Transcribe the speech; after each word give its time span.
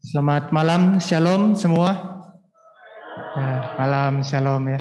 Selamat 0.00 0.48
malam, 0.48 0.96
shalom 0.96 1.52
semua. 1.52 1.92
Ya, 3.36 3.76
malam, 3.76 4.24
shalom 4.24 4.64
ya. 4.72 4.80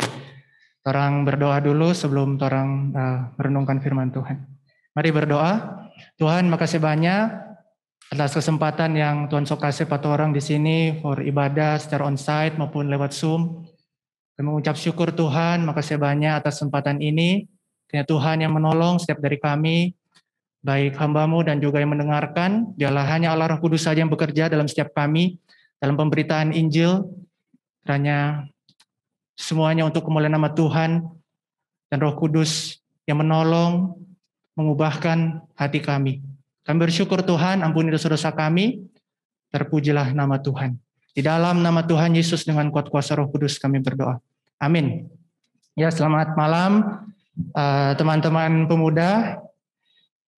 Orang 0.88 1.27
berdoa 1.27 1.59
dulu 1.59 1.92
sebelum 1.92 2.39
orang 2.39 2.95
uh, 2.95 3.19
merenungkan 3.35 3.83
firman 3.83 4.16
Tuhan. 4.16 4.47
Mari 4.95 5.11
berdoa. 5.11 5.83
Tuhan, 6.16 6.47
makasih 6.47 6.79
banyak 6.79 7.35
atas 8.16 8.32
kesempatan 8.32 8.95
yang 8.95 9.27
Tuhan 9.27 9.43
sok 9.43 9.59
kasih 9.59 9.91
pada 9.91 10.07
orang 10.07 10.32
di 10.32 10.39
sini 10.39 11.04
for 11.04 11.20
ibadah 11.20 11.76
secara 11.84 12.08
onsite 12.08 12.56
maupun 12.56 12.88
lewat 12.88 13.12
Zoom. 13.12 13.68
Kami 14.40 14.48
mengucap 14.48 14.80
syukur 14.80 15.12
Tuhan, 15.12 15.68
makasih 15.68 16.00
banyak 16.00 16.32
atas 16.32 16.64
kesempatan 16.64 17.04
ini. 17.04 17.44
Kiranya 17.92 18.08
Tuhan 18.08 18.38
yang 18.40 18.56
menolong 18.56 19.04
setiap 19.04 19.20
dari 19.20 19.36
kami, 19.36 19.98
baik 20.60 21.00
hambamu 21.00 21.44
dan 21.44 21.64
juga 21.64 21.80
yang 21.80 21.96
mendengarkan. 21.96 22.76
Dialah 22.76 23.05
hanya 23.08 23.32
Allah 23.32 23.55
Roh 23.55 23.59
Kudus 23.64 23.88
saja 23.88 24.04
yang 24.04 24.12
bekerja 24.12 24.52
dalam 24.52 24.68
setiap 24.68 24.91
kami, 24.91 25.39
dalam 25.80 25.96
pemberitaan 25.96 26.52
Injil. 26.52 27.08
Kiranya 27.84 28.45
semuanya 29.40 29.88
untuk 29.88 30.05
kemuliaan 30.05 30.35
nama 30.35 30.52
Tuhan 30.52 31.04
dan 31.90 31.98
Roh 32.04 32.16
Kudus 32.20 32.77
yang 33.08 33.23
menolong, 33.23 33.98
mengubahkan 34.54 35.41
hati 35.55 35.80
kami. 35.80 36.22
Kami 36.68 36.77
bersyukur 36.77 37.23
Tuhan, 37.26 37.66
ampuni 37.66 37.90
dosa-dosa 37.90 38.30
kami, 38.35 38.84
terpujilah 39.49 40.13
nama 40.13 40.38
Tuhan. 40.38 40.77
Di 41.16 41.26
dalam 41.26 41.66
nama 41.66 41.82
Tuhan 41.82 42.13
Yesus 42.13 42.46
dengan 42.46 42.70
kuat 42.70 42.94
kuasa 42.94 43.18
Roh 43.18 43.32
Kudus 43.32 43.57
kami 43.57 43.82
berdoa. 43.82 44.21
Amin. 44.62 45.10
Ya, 45.73 45.90
selamat 45.90 46.35
malam 46.35 47.02
eh, 47.55 47.91
teman-teman 47.96 48.63
uh, 48.63 48.68
pemuda. 48.68 49.10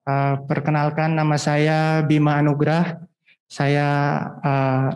Uh, 0.02 0.36
perkenalkan 0.50 1.14
nama 1.14 1.38
saya 1.38 2.02
Bima 2.02 2.38
Anugrah. 2.42 2.98
Saya 3.46 3.88
uh, 4.42 4.90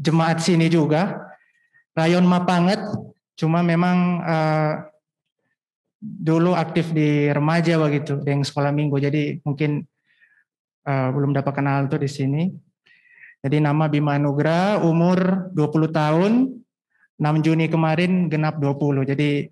jemaat 0.00 0.40
sini 0.40 0.70
juga. 0.70 1.20
Rayon 1.94 2.26
Mapanget, 2.26 2.82
Cuma 3.34 3.66
memang 3.66 4.22
uh, 4.22 4.74
dulu 5.98 6.54
aktif 6.54 6.94
di 6.94 7.26
remaja 7.30 7.74
begitu, 7.82 8.22
di 8.22 8.30
sekolah 8.30 8.70
minggu. 8.70 8.96
Jadi 9.02 9.42
mungkin 9.42 9.82
uh, 10.86 11.08
belum 11.10 11.34
dapat 11.34 11.52
kenal 11.54 11.90
tuh 11.90 11.98
di 11.98 12.10
sini. 12.10 12.42
Jadi 13.44 13.60
nama 13.60 13.90
Bima 13.90 14.16
Anugrah, 14.16 14.80
umur 14.80 15.50
20 15.52 15.92
tahun, 15.92 16.32
6 17.20 17.44
Juni 17.44 17.66
kemarin 17.68 18.30
genap 18.30 18.56
20. 18.56 19.04
Jadi 19.04 19.50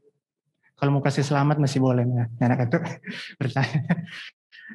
kalau 0.78 0.98
mau 0.98 1.04
kasih 1.04 1.26
selamat 1.26 1.60
masih 1.60 1.82
boleh 1.82 2.06
ya. 2.06 2.24
Anak 2.40 2.70
itu 2.70 2.78
bertanya. 3.42 3.82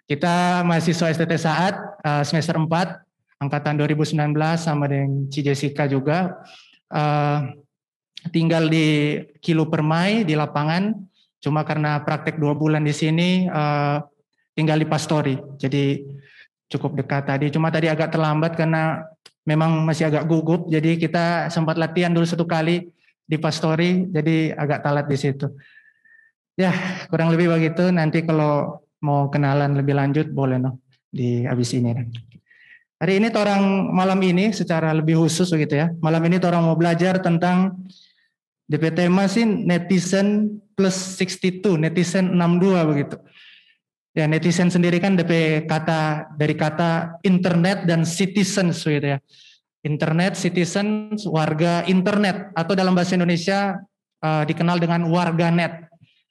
Kita 0.05 0.61
mahasiswa 0.61 1.09
STT 1.09 1.33
Saat 1.39 1.73
uh, 2.05 2.21
semester 2.21 2.59
4 2.59 2.67
angkatan 3.41 3.77
2019 3.81 4.13
sama 4.57 4.85
dengan 4.89 5.25
Ci 5.29 5.41
Jessica 5.41 5.89
juga. 5.89 6.37
Uh, 6.91 7.57
tinggal 8.29 8.67
di 8.67 9.19
Kilo 9.41 9.69
Permai 9.69 10.25
di 10.27 10.37
lapangan. 10.37 10.93
Cuma 11.37 11.61
karena 11.61 12.01
praktek 12.01 12.41
dua 12.41 12.57
bulan 12.57 12.81
di 12.81 12.93
sini 12.93 13.45
uh, 13.45 14.01
tinggal 14.57 14.81
di 14.81 14.87
Pastori. 14.89 15.37
Jadi 15.61 16.01
cukup 16.67 16.97
dekat 16.97 17.29
tadi. 17.29 17.53
Cuma 17.53 17.69
tadi 17.69 17.87
agak 17.87 18.09
terlambat 18.11 18.57
karena 18.57 19.05
memang 19.45 19.85
masih 19.85 20.09
agak 20.09 20.25
gugup. 20.25 20.67
Jadi 20.67 20.97
kita 20.97 21.47
sempat 21.53 21.77
latihan 21.77 22.11
dulu 22.11 22.25
satu 22.25 22.43
kali 22.43 22.89
di 23.23 23.37
Pastori. 23.37 24.09
Jadi 24.09 24.51
agak 24.51 24.81
talat 24.81 25.05
di 25.05 25.17
situ. 25.17 25.47
Ya 26.57 26.73
kurang 27.13 27.29
lebih 27.29 27.53
begitu. 27.53 27.93
Nanti 27.93 28.25
kalau 28.25 28.81
mau 29.03 29.29
kenalan 29.29 29.77
lebih 29.77 29.93
lanjut 29.97 30.29
boleh 30.31 30.57
no 30.61 30.81
di 31.07 31.45
abis 31.45 31.77
ini. 31.77 31.93
Hari 32.97 33.21
ini 33.21 33.29
orang 33.29 33.93
malam 33.93 34.17
ini 34.25 34.49
secara 34.49 34.89
lebih 34.89 35.21
khusus 35.21 35.53
begitu 35.53 35.77
ya. 35.77 35.87
Malam 36.01 36.21
ini 36.25 36.41
orang 36.41 36.65
mau 36.65 36.73
belajar 36.73 37.21
tentang 37.21 37.77
DP 38.67 38.91
tema 38.91 39.29
sih 39.29 39.45
netizen 39.45 40.59
plus 40.75 41.15
62, 41.15 41.77
netizen 41.77 42.35
62 42.35 42.89
begitu. 42.89 43.15
Ya 44.17 44.25
netizen 44.25 44.73
sendiri 44.73 44.97
kan 44.97 45.13
DP 45.13 45.63
kata 45.69 46.33
dari 46.35 46.57
kata 46.57 47.21
internet 47.21 47.85
dan 47.85 48.01
citizens 48.01 48.81
gitu 48.81 49.15
ya. 49.15 49.21
Internet, 49.85 50.35
citizens, 50.35 51.23
warga 51.29 51.85
internet 51.87 52.51
atau 52.57 52.73
dalam 52.75 52.91
bahasa 52.91 53.15
Indonesia 53.15 53.77
uh, 54.19 54.43
dikenal 54.43 54.81
dengan 54.83 55.07
warga 55.07 55.47
net. 55.47 55.86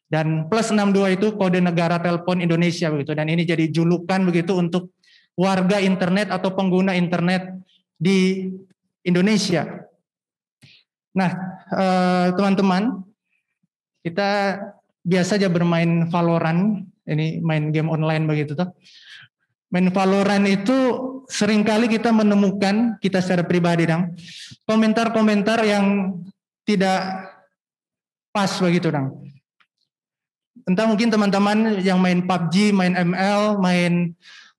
Dan 0.06 0.46
plus 0.46 0.70
62 0.70 1.18
itu 1.18 1.26
kode 1.34 1.58
negara 1.58 1.98
telepon 1.98 2.38
Indonesia 2.38 2.86
begitu. 2.94 3.12
Dan 3.12 3.26
ini 3.26 3.42
jadi 3.42 3.66
julukan 3.66 4.22
begitu 4.22 4.54
untuk 4.54 4.94
warga 5.34 5.82
internet 5.82 6.30
atau 6.30 6.54
pengguna 6.54 6.94
internet 6.94 7.50
di 7.98 8.50
Indonesia. 9.02 9.66
Nah, 11.16 11.30
eh, 11.72 12.26
teman-teman, 12.38 13.02
kita 14.06 14.62
biasa 15.02 15.38
aja 15.38 15.48
bermain 15.50 16.06
Valorant, 16.10 16.86
ini 17.06 17.42
main 17.42 17.74
game 17.74 17.90
online 17.90 18.26
begitu 18.26 18.54
tuh. 18.54 18.70
Main 19.74 19.90
Valorant 19.90 20.46
itu 20.46 20.76
sering 21.26 21.66
kali 21.66 21.90
kita 21.90 22.14
menemukan 22.14 22.98
kita 23.02 23.18
secara 23.18 23.42
pribadi 23.42 23.86
dong, 23.90 24.14
komentar-komentar 24.62 25.62
yang 25.66 26.14
tidak 26.62 27.32
pas 28.30 28.50
begitu 28.62 28.94
dong. 28.94 29.26
Entah 30.66 30.82
mungkin 30.91 31.06
teman-teman 31.15 31.78
yang 31.78 32.03
main 32.03 32.27
PUBG, 32.27 32.75
main 32.75 32.91
ML, 32.91 33.62
main 33.62 34.10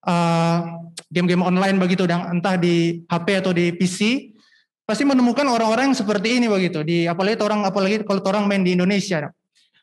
uh, 0.08 0.80
game-game 1.12 1.44
online 1.44 1.76
begitu 1.76 2.08
dong, 2.08 2.24
entah 2.32 2.56
di 2.56 3.04
HP 3.12 3.44
atau 3.44 3.52
di 3.52 3.76
PC, 3.76 4.32
pasti 4.88 5.04
menemukan 5.04 5.44
orang-orang 5.44 5.92
yang 5.92 6.00
seperti 6.00 6.40
ini 6.40 6.48
begitu. 6.48 6.80
Di 6.80 7.12
apalagi 7.12 7.44
orang 7.44 7.68
apalagi 7.68 8.08
kalau 8.08 8.24
orang 8.24 8.48
main 8.48 8.64
di 8.64 8.80
Indonesia 8.80 9.28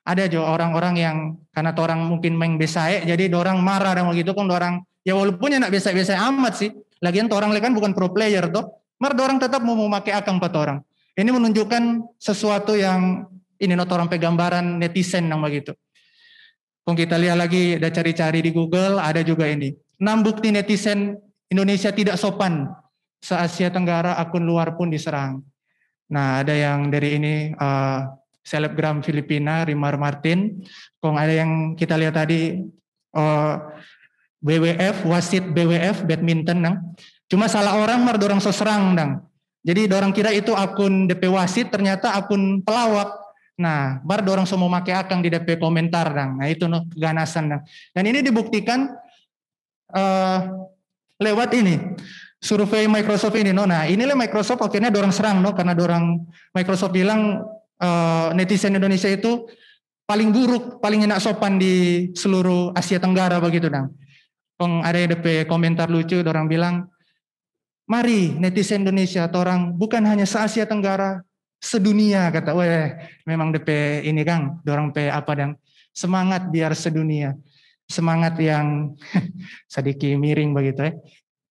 ada 0.04 0.24
juga 0.24 0.48
orang-orang 0.48 0.94
yang 0.96 1.16
karena 1.52 1.76
orang 1.76 2.00
mungkin 2.08 2.40
main 2.40 2.56
besae 2.56 3.04
jadi 3.04 3.28
orang 3.36 3.60
marah 3.60 3.92
dan 3.92 4.08
begitu 4.08 4.32
kan 4.32 4.48
orang 4.48 4.80
ya 5.04 5.12
walaupun 5.16 5.52
ya 5.52 5.60
nak 5.60 5.76
biasa-biasa 5.76 6.16
amat 6.32 6.52
sih. 6.56 6.72
Lagian 7.04 7.28
orang 7.28 7.52
kan 7.60 7.76
bukan 7.76 7.92
pro 7.92 8.08
player 8.08 8.48
tuh 8.48 8.64
mar 8.96 9.12
orang 9.12 9.36
tetap 9.36 9.60
mau 9.60 9.76
memakai 9.76 10.16
akang 10.16 10.40
empat 10.40 10.56
orang. 10.56 10.80
Ini 11.20 11.28
menunjukkan 11.28 12.16
sesuatu 12.16 12.72
yang 12.80 13.28
ini 13.60 13.76
not 13.76 13.92
orang 13.92 14.08
pegambaran 14.08 14.80
netizen 14.80 15.28
yang 15.28 15.44
begitu 15.44 15.76
kalau 16.84 16.96
kita 16.96 17.16
lihat 17.16 17.40
lagi 17.40 17.80
ada 17.80 17.88
cari-cari 17.88 18.44
di 18.44 18.50
Google 18.52 19.00
ada 19.00 19.24
juga 19.24 19.48
ini 19.48 19.72
enam 19.98 20.20
bukti 20.20 20.52
netizen 20.52 21.16
Indonesia 21.48 21.90
tidak 21.90 22.20
sopan 22.20 22.68
se-Asia 23.24 23.72
Tenggara 23.72 24.20
akun 24.20 24.44
luar 24.44 24.76
pun 24.76 24.92
diserang. 24.92 25.40
Nah, 26.12 26.44
ada 26.44 26.52
yang 26.52 26.92
dari 26.92 27.16
ini 27.16 27.34
uh, 27.56 28.04
selebgram 28.44 29.00
Filipina, 29.00 29.64
Rimar 29.64 29.96
Martin. 29.96 30.60
Kong 31.00 31.16
ada 31.16 31.32
yang 31.32 31.72
kita 31.72 31.96
lihat 31.96 32.20
tadi 32.20 32.60
uh, 33.16 33.24
eh, 33.24 33.54
BWF, 34.44 35.08
wasit 35.08 35.48
BWF, 35.48 36.04
badminton. 36.04 36.60
Nang. 36.60 36.76
Cuma 37.32 37.48
salah 37.48 37.80
orang, 37.80 38.04
mar 38.04 38.20
dorang 38.20 38.44
seserang. 38.44 38.92
Nang. 38.92 39.24
Jadi 39.64 39.88
dorang 39.88 40.12
kira 40.12 40.28
itu 40.28 40.52
akun 40.52 41.08
DP 41.08 41.32
wasit, 41.32 41.72
ternyata 41.72 42.12
akun 42.12 42.60
pelawak. 42.60 43.23
Nah, 43.54 44.02
bar 44.02 44.26
dorang 44.26 44.46
semua 44.50 44.66
make 44.66 44.90
akang 44.90 45.22
di 45.22 45.30
DP 45.30 45.62
komentar. 45.62 46.10
Nang. 46.10 46.42
Nah, 46.42 46.50
itu 46.50 46.66
no, 46.66 46.86
ganasan. 46.90 47.54
Nang. 47.54 47.62
Dan 47.94 48.04
ini 48.10 48.18
dibuktikan 48.18 48.90
uh, 49.94 50.38
lewat 51.22 51.54
ini 51.54 51.78
survei 52.42 52.84
Microsoft 52.90 53.38
ini, 53.38 53.54
no. 53.54 53.64
Nah, 53.64 53.86
inilah 53.86 54.12
Microsoft 54.18 54.60
akhirnya 54.60 54.90
dorang 54.90 55.14
serang, 55.14 55.38
no, 55.40 55.56
karena 55.56 55.72
dorang 55.72 56.26
Microsoft 56.52 56.92
bilang 56.92 57.40
uh, 57.78 58.28
netizen 58.36 58.76
Indonesia 58.76 59.08
itu 59.08 59.48
paling 60.04 60.28
buruk, 60.34 60.84
paling 60.84 61.08
enak 61.08 61.22
sopan 61.22 61.56
di 61.56 62.08
seluruh 62.12 62.76
Asia 62.76 63.00
Tenggara 63.00 63.40
begitu, 63.40 63.72
dong. 63.72 63.96
Peng 64.60 64.84
ada 64.84 64.98
DP 64.98 65.48
komentar 65.48 65.88
lucu, 65.88 66.20
dorang 66.20 66.50
bilang, 66.50 66.90
mari 67.88 68.36
netizen 68.36 68.84
Indonesia, 68.84 69.24
orang 69.32 69.72
bukan 69.72 70.04
hanya 70.04 70.28
se 70.28 70.36
Asia 70.36 70.68
Tenggara, 70.68 71.24
sedunia 71.64 72.28
kata, 72.28 72.52
weh, 72.52 72.92
memang 73.24 73.48
DP 73.56 74.04
ini 74.04 74.20
kang, 74.20 74.60
dorang 74.60 74.92
pe 74.92 75.08
apa 75.08 75.32
dong, 75.32 75.56
semangat 75.96 76.52
biar 76.52 76.76
sedunia 76.76 77.32
semangat 77.88 78.40
yang 78.40 78.96
sedikit 79.74 80.16
miring 80.16 80.56
begitu 80.56 80.88
ya. 80.88 80.92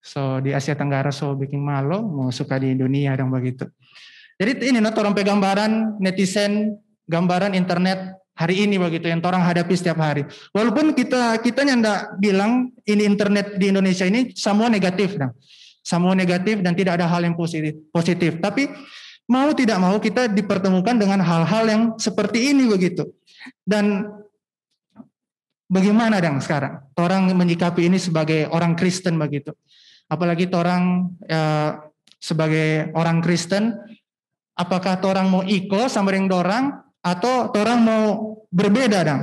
So 0.04 0.44
di 0.44 0.51
Asia 0.51 0.75
Tenggara 0.75 1.15
so 1.15 1.31
bikin 1.38 1.63
malu, 1.63 2.04
mau 2.04 2.27
suka 2.27 2.60
di 2.60 2.75
dunia 2.75 3.15
dong 3.15 3.31
begitu. 3.31 3.71
Jadi 4.36 4.74
ini 4.74 4.83
not 4.83 4.98
orang 5.00 5.15
gambaran 5.15 6.01
netizen, 6.04 6.75
gambaran 7.07 7.56
internet 7.56 8.19
hari 8.36 8.68
ini 8.68 8.75
begitu 8.75 9.07
yang 9.07 9.24
orang 9.24 9.39
hadapi 9.39 9.71
setiap 9.77 10.04
hari. 10.04 10.27
Walaupun 10.51 10.92
kita 10.92 11.39
kita 11.39 11.63
nyanda 11.63 12.12
bilang 12.19 12.74
ini 12.83 13.07
internet 13.07 13.56
di 13.56 13.71
Indonesia 13.71 14.04
ini 14.04 14.36
semua 14.36 14.68
negatif 14.68 15.16
dong. 15.16 15.31
Semua 15.83 16.16
negatif 16.16 16.59
dan 16.59 16.75
tidak 16.75 17.00
ada 17.00 17.07
hal 17.07 17.24
yang 17.24 17.36
positif. 17.36 17.75
Positif. 17.92 18.39
Tapi 18.44 18.68
mau 19.30 19.50
tidak 19.56 19.78
mau 19.80 19.96
kita 20.00 20.28
dipertemukan 20.30 20.96
dengan 21.00 21.24
hal-hal 21.24 21.64
yang 21.68 21.81
seperti 21.96 22.52
ini 22.52 22.68
begitu. 22.68 23.08
Dan 23.64 24.08
bagaimana 25.68 26.20
dong 26.20 26.44
sekarang? 26.44 26.84
Orang 27.00 27.31
menyikapi 27.31 27.88
ini 27.88 28.00
sebagai 28.00 28.48
orang 28.52 28.75
Kristen 28.75 29.16
begitu 29.16 29.56
apalagi 30.14 30.46
orang 30.54 31.10
uh, 31.25 31.72
sebagai 32.22 32.94
orang 32.96 33.20
Kristen, 33.25 33.75
apakah 34.54 35.02
orang 35.04 35.28
mau 35.28 35.44
iko 35.44 35.90
sama 35.90 36.14
yang 36.14 36.30
dorang 36.30 36.78
atau 37.04 37.52
orang 37.58 37.80
mau 37.81 38.06
berbeda 38.54 39.00
dong? 39.04 39.22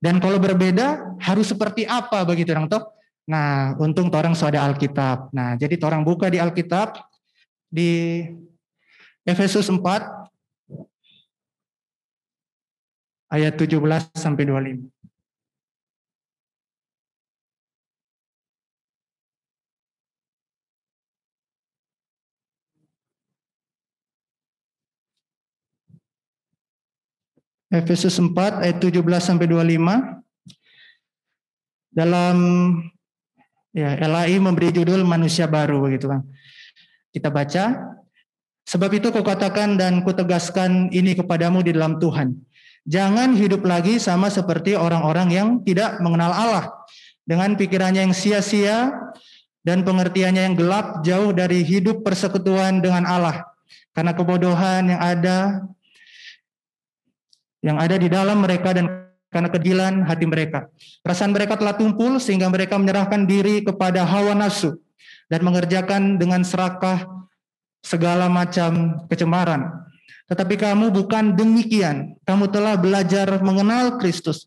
Dan 0.00 0.16
kalau 0.16 0.40
berbeda 0.40 1.18
harus 1.20 1.52
seperti 1.52 1.84
apa 1.84 2.24
begitu 2.24 2.56
dong 2.56 2.66
toh? 2.72 2.96
Nah, 3.28 3.76
untung 3.78 4.10
orang 4.10 4.34
sudah 4.34 4.64
Alkitab. 4.66 5.30
Nah, 5.30 5.54
jadi 5.54 5.76
orang 5.84 6.02
buka 6.02 6.26
di 6.32 6.40
Alkitab 6.40 6.98
di 7.70 8.24
Efesus 9.30 9.70
4 9.70 9.78
ayat 13.30 13.54
17 13.54 13.78
sampai 14.18 14.42
25. 14.42 14.90
Efesus 27.70 28.18
4 28.18 28.66
ayat 28.66 28.82
17 28.82 28.98
sampai 29.22 29.46
25. 29.46 29.78
Dalam 31.94 32.36
ya 33.70 33.94
LAI 33.94 34.42
memberi 34.42 34.74
judul 34.74 35.06
manusia 35.06 35.46
baru 35.46 35.86
begitu 35.86 36.10
kan. 36.10 36.26
Kita 37.14 37.30
baca 37.30 37.94
Sebab 38.70 38.90
itu 38.94 39.10
kukatakan 39.10 39.74
dan 39.74 40.06
kutegaskan 40.06 40.94
ini 40.94 41.18
kepadamu 41.18 41.58
di 41.58 41.74
dalam 41.74 41.98
Tuhan. 41.98 42.38
Jangan 42.86 43.34
hidup 43.34 43.66
lagi 43.66 43.98
sama 43.98 44.30
seperti 44.30 44.78
orang-orang 44.78 45.28
yang 45.34 45.48
tidak 45.66 45.98
mengenal 45.98 46.30
Allah. 46.30 46.64
Dengan 47.26 47.58
pikirannya 47.58 48.06
yang 48.06 48.14
sia-sia 48.14 48.94
dan 49.66 49.82
pengertiannya 49.82 50.42
yang 50.46 50.54
gelap 50.54 51.02
jauh 51.02 51.34
dari 51.34 51.66
hidup 51.66 52.06
persekutuan 52.06 52.78
dengan 52.78 53.10
Allah. 53.10 53.42
Karena 53.90 54.14
kebodohan 54.14 54.86
yang 54.86 55.02
ada 55.02 55.38
yang 57.60 57.76
ada 57.76 57.98
di 57.98 58.06
dalam 58.06 58.38
mereka 58.38 58.70
dan 58.70 58.86
karena 59.34 59.50
kegilan 59.50 60.06
hati 60.06 60.30
mereka. 60.30 60.70
Perasaan 61.02 61.34
mereka 61.34 61.58
telah 61.58 61.74
tumpul 61.74 62.22
sehingga 62.22 62.46
mereka 62.46 62.78
menyerahkan 62.78 63.26
diri 63.26 63.66
kepada 63.66 64.06
hawa 64.06 64.38
nafsu 64.38 64.78
dan 65.26 65.42
mengerjakan 65.42 66.22
dengan 66.22 66.46
serakah 66.46 67.19
segala 67.80 68.28
macam 68.28 69.02
kecemaran. 69.08 69.68
Tetapi 70.30 70.54
kamu 70.54 70.94
bukan 70.94 71.34
demikian. 71.34 72.14
Kamu 72.22 72.48
telah 72.54 72.78
belajar 72.78 73.42
mengenal 73.42 73.98
Kristus. 73.98 74.46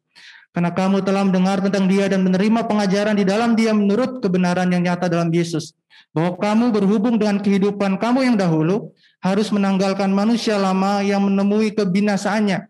Karena 0.53 0.69
kamu 0.69 1.01
telah 1.01 1.25
mendengar 1.25 1.59
tentang 1.59 1.89
dia 1.89 2.05
dan 2.07 2.21
menerima 2.23 2.69
pengajaran 2.69 3.17
di 3.17 3.25
dalam 3.25 3.57
dia 3.57 3.73
menurut 3.73 4.21
kebenaran 4.21 4.69
yang 4.69 4.85
nyata 4.85 5.09
dalam 5.09 5.33
Yesus. 5.33 5.73
Bahwa 6.13 6.37
kamu 6.37 6.69
berhubung 6.71 7.17
dengan 7.17 7.41
kehidupan 7.41 7.97
kamu 7.97 8.31
yang 8.31 8.35
dahulu 8.37 8.93
harus 9.19 9.49
menanggalkan 9.49 10.13
manusia 10.13 10.61
lama 10.61 11.01
yang 11.01 11.25
menemui 11.25 11.73
kebinasaannya 11.73 12.69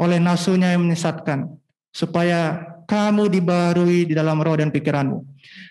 oleh 0.00 0.16
nafsunya 0.16 0.72
yang 0.72 0.88
menyesatkan 0.88 1.60
supaya 1.92 2.64
kamu 2.88 3.28
dibarui 3.28 4.08
di 4.08 4.14
dalam 4.16 4.40
roh 4.40 4.56
dan 4.56 4.72
pikiranmu 4.72 5.20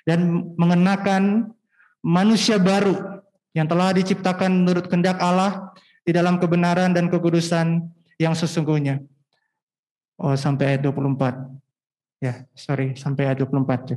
dan 0.05 0.45
mengenakan 0.55 1.49
manusia 2.05 2.61
baru 2.61 3.23
yang 3.53 3.65
telah 3.65 3.93
diciptakan 3.95 4.65
menurut 4.65 4.85
kehendak 4.85 5.17
Allah 5.17 5.73
di 6.05 6.11
dalam 6.13 6.37
kebenaran 6.37 6.93
dan 6.93 7.09
kekudusan 7.09 7.81
yang 8.21 8.33
sesungguhnya. 8.33 9.01
Oh, 10.19 10.35
sampai 10.35 10.75
ayat 10.75 10.83
24. 10.83 11.47
Ya, 12.19 12.43
sorry, 12.51 12.99
sampai 12.99 13.31
ayat 13.31 13.39
24. 13.47 13.95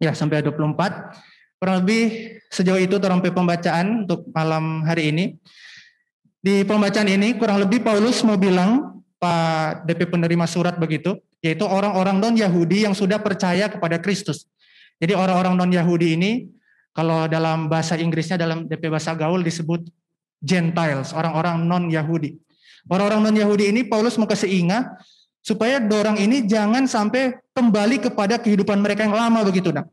Ya, 0.00 0.16
sampai 0.16 0.40
ayat 0.40 0.48
24. 0.48 1.12
Kurang 1.58 1.84
lebih 1.84 2.38
sejauh 2.48 2.80
itu 2.80 2.96
terompet 3.02 3.34
pembacaan 3.34 4.06
untuk 4.06 4.24
malam 4.30 4.86
hari 4.86 5.10
ini. 5.10 5.24
Di 6.38 6.62
pembacaan 6.62 7.10
ini 7.10 7.34
kurang 7.34 7.58
lebih 7.58 7.82
Paulus 7.82 8.22
mau 8.22 8.38
bilang 8.38 9.02
Pak 9.18 9.84
DP 9.84 10.06
penerima 10.06 10.46
surat 10.46 10.78
begitu, 10.78 11.18
yaitu 11.42 11.66
orang-orang 11.66 12.22
non-Yahudi 12.22 12.86
yang 12.86 12.94
sudah 12.94 13.18
percaya 13.18 13.66
kepada 13.66 13.98
Kristus. 13.98 14.46
Jadi 15.02 15.18
orang-orang 15.18 15.58
non-Yahudi 15.58 16.14
ini, 16.14 16.46
kalau 16.98 17.30
dalam 17.30 17.70
bahasa 17.70 17.94
Inggrisnya, 17.94 18.34
dalam 18.34 18.66
DP 18.66 18.90
bahasa 18.90 19.14
gaul 19.14 19.46
disebut 19.46 19.86
Gentiles, 20.42 21.14
orang-orang 21.14 21.62
non-Yahudi. 21.62 22.34
Orang-orang 22.90 23.30
non-Yahudi 23.30 23.70
ini 23.70 23.86
Paulus 23.86 24.18
mau 24.18 24.26
kasih 24.26 24.50
ingat, 24.50 24.98
supaya 25.38 25.78
dorang 25.78 26.18
ini 26.18 26.42
jangan 26.50 26.90
sampai 26.90 27.38
kembali 27.54 28.02
kepada 28.02 28.42
kehidupan 28.42 28.82
mereka 28.82 29.06
yang 29.06 29.14
lama 29.14 29.46
begitu. 29.46 29.70
Nah. 29.70 29.86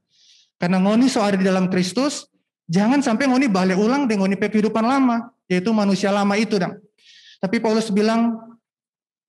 Karena 0.57 0.81
ngoni 0.81 1.05
so 1.05 1.21
ada 1.21 1.37
di 1.37 1.45
dalam 1.45 1.69
Kristus, 1.69 2.25
jangan 2.65 3.05
sampai 3.05 3.29
ngoni 3.29 3.53
balik 3.53 3.77
ulang 3.77 4.09
dengan 4.09 4.25
ngoni 4.25 4.41
kehidupan 4.41 4.81
lama, 4.81 5.29
yaitu 5.45 5.69
manusia 5.77 6.09
lama 6.09 6.33
itu. 6.41 6.57
Nah. 6.57 6.73
Tapi 7.37 7.61
Paulus 7.61 7.93
bilang, 7.93 8.33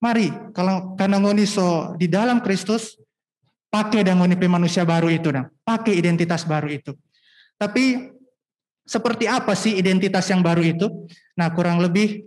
Mari, 0.01 0.33
kalau 0.57 0.97
karena 0.97 1.21
ngoni 1.21 1.45
so 1.45 1.93
di 2.01 2.09
dalam 2.09 2.41
Kristus, 2.41 2.97
pakai 3.69 4.01
dan 4.01 4.17
ngoni 4.17 4.33
manusia 4.49 4.81
baru 4.89 5.13
itu, 5.13 5.29
dan 5.29 5.53
pakai 5.61 5.93
identitas 5.93 6.49
baru 6.49 6.73
itu. 6.73 6.97
Tapi 7.57 8.13
seperti 8.87 9.27
apa 9.27 9.57
sih 9.57 9.77
identitas 9.77 10.29
yang 10.31 10.45
baru 10.45 10.63
itu? 10.63 10.87
Nah, 11.35 11.51
kurang 11.53 11.83
lebih 11.83 12.23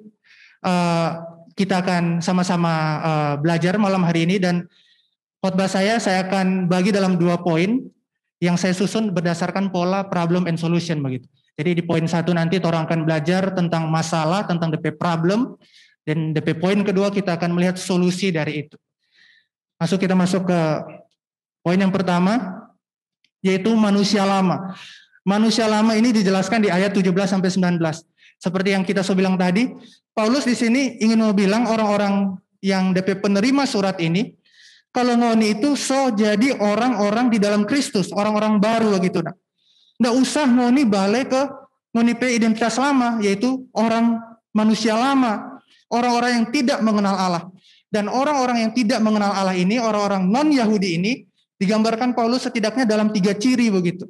uh, 0.66 1.22
kita 1.56 1.82
akan 1.84 2.20
sama-sama 2.20 2.74
uh, 3.04 3.34
belajar 3.40 3.76
malam 3.80 4.04
hari 4.04 4.26
ini 4.28 4.40
dan 4.42 4.68
khotbah 5.40 5.68
saya 5.72 6.00
saya 6.00 6.28
akan 6.28 6.68
bagi 6.68 6.92
dalam 6.92 7.16
dua 7.16 7.40
poin 7.40 7.80
yang 8.40 8.56
saya 8.56 8.72
susun 8.72 9.12
berdasarkan 9.12 9.68
pola 9.68 10.08
problem 10.08 10.48
and 10.48 10.56
solution 10.56 11.04
begitu. 11.04 11.28
Jadi 11.60 11.84
di 11.84 11.84
poin 11.84 12.08
satu 12.08 12.32
nanti 12.32 12.56
orang 12.64 12.88
akan 12.88 13.04
belajar 13.04 13.52
tentang 13.52 13.92
masalah, 13.92 14.48
tentang 14.48 14.72
DP 14.72 14.96
problem, 14.96 15.60
dan 16.08 16.32
DP 16.32 16.56
poin 16.56 16.80
kedua 16.80 17.12
kita 17.12 17.36
akan 17.36 17.52
melihat 17.52 17.76
solusi 17.76 18.32
dari 18.32 18.64
itu. 18.64 18.80
Masuk 19.76 20.00
kita 20.00 20.16
masuk 20.16 20.48
ke 20.48 20.60
poin 21.60 21.76
yang 21.76 21.92
pertama 21.92 22.64
yaitu 23.44 23.72
manusia 23.76 24.24
lama. 24.24 24.76
Manusia 25.28 25.68
lama 25.68 25.96
ini 25.96 26.16
dijelaskan 26.16 26.68
di 26.68 26.70
ayat 26.72 26.96
17 26.96 27.12
sampai 27.28 27.50
19. 27.52 27.80
Seperti 28.40 28.70
yang 28.72 28.84
kita 28.88 29.04
sudah 29.04 29.20
bilang 29.20 29.36
tadi, 29.36 29.68
Paulus 30.16 30.48
di 30.48 30.56
sini 30.56 30.96
ingin 31.04 31.20
mau 31.20 31.36
bilang 31.36 31.68
orang-orang 31.68 32.40
yang 32.64 32.92
DP 32.96 33.20
penerima 33.20 33.68
surat 33.68 34.00
ini 34.00 34.36
kalau 34.90 35.16
ngoni 35.16 35.60
itu 35.60 35.78
so 35.78 36.10
jadi 36.12 36.58
orang-orang 36.58 37.30
di 37.30 37.38
dalam 37.38 37.68
Kristus, 37.68 38.10
orang-orang 38.10 38.58
baru 38.58 38.98
begitu 38.98 39.22
nah. 39.22 39.36
Nggak 40.00 40.16
usah 40.16 40.48
ngoni 40.48 40.84
balik 40.88 41.30
ke 41.30 41.42
ngoni 41.94 42.16
identitas 42.32 42.80
lama 42.80 43.20
yaitu 43.20 43.68
orang 43.76 44.18
manusia 44.56 44.96
lama 44.96 45.60
orang-orang 45.92 46.32
yang 46.42 46.46
tidak 46.54 46.80
mengenal 46.80 47.16
Allah. 47.18 47.44
Dan 47.90 48.06
orang-orang 48.06 48.70
yang 48.70 48.72
tidak 48.78 49.02
mengenal 49.02 49.34
Allah 49.34 49.58
ini, 49.58 49.82
orang-orang 49.82 50.30
non-Yahudi 50.30 50.90
ini, 51.02 51.26
digambarkan 51.58 52.14
Paulus 52.14 52.46
setidaknya 52.46 52.86
dalam 52.86 53.10
tiga 53.10 53.34
ciri 53.34 53.74
begitu. 53.74 54.06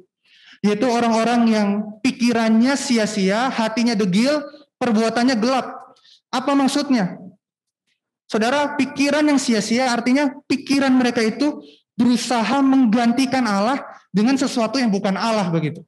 Yaitu 0.60 0.84
orang-orang 0.84 1.40
yang 1.48 1.68
pikirannya 2.04 2.76
sia-sia, 2.76 3.48
hatinya 3.48 3.96
degil, 3.96 4.44
perbuatannya 4.76 5.36
gelap. 5.40 5.96
Apa 6.28 6.52
maksudnya? 6.52 7.16
Saudara, 8.30 8.78
pikiran 8.78 9.26
yang 9.26 9.40
sia-sia 9.40 9.90
artinya 9.90 10.30
pikiran 10.46 10.94
mereka 10.94 11.18
itu 11.24 11.64
berusaha 11.98 12.62
menggantikan 12.62 13.42
Allah 13.42 13.82
dengan 14.14 14.38
sesuatu 14.38 14.78
yang 14.78 14.88
bukan 14.88 15.18
Allah 15.18 15.50
begitu. 15.50 15.82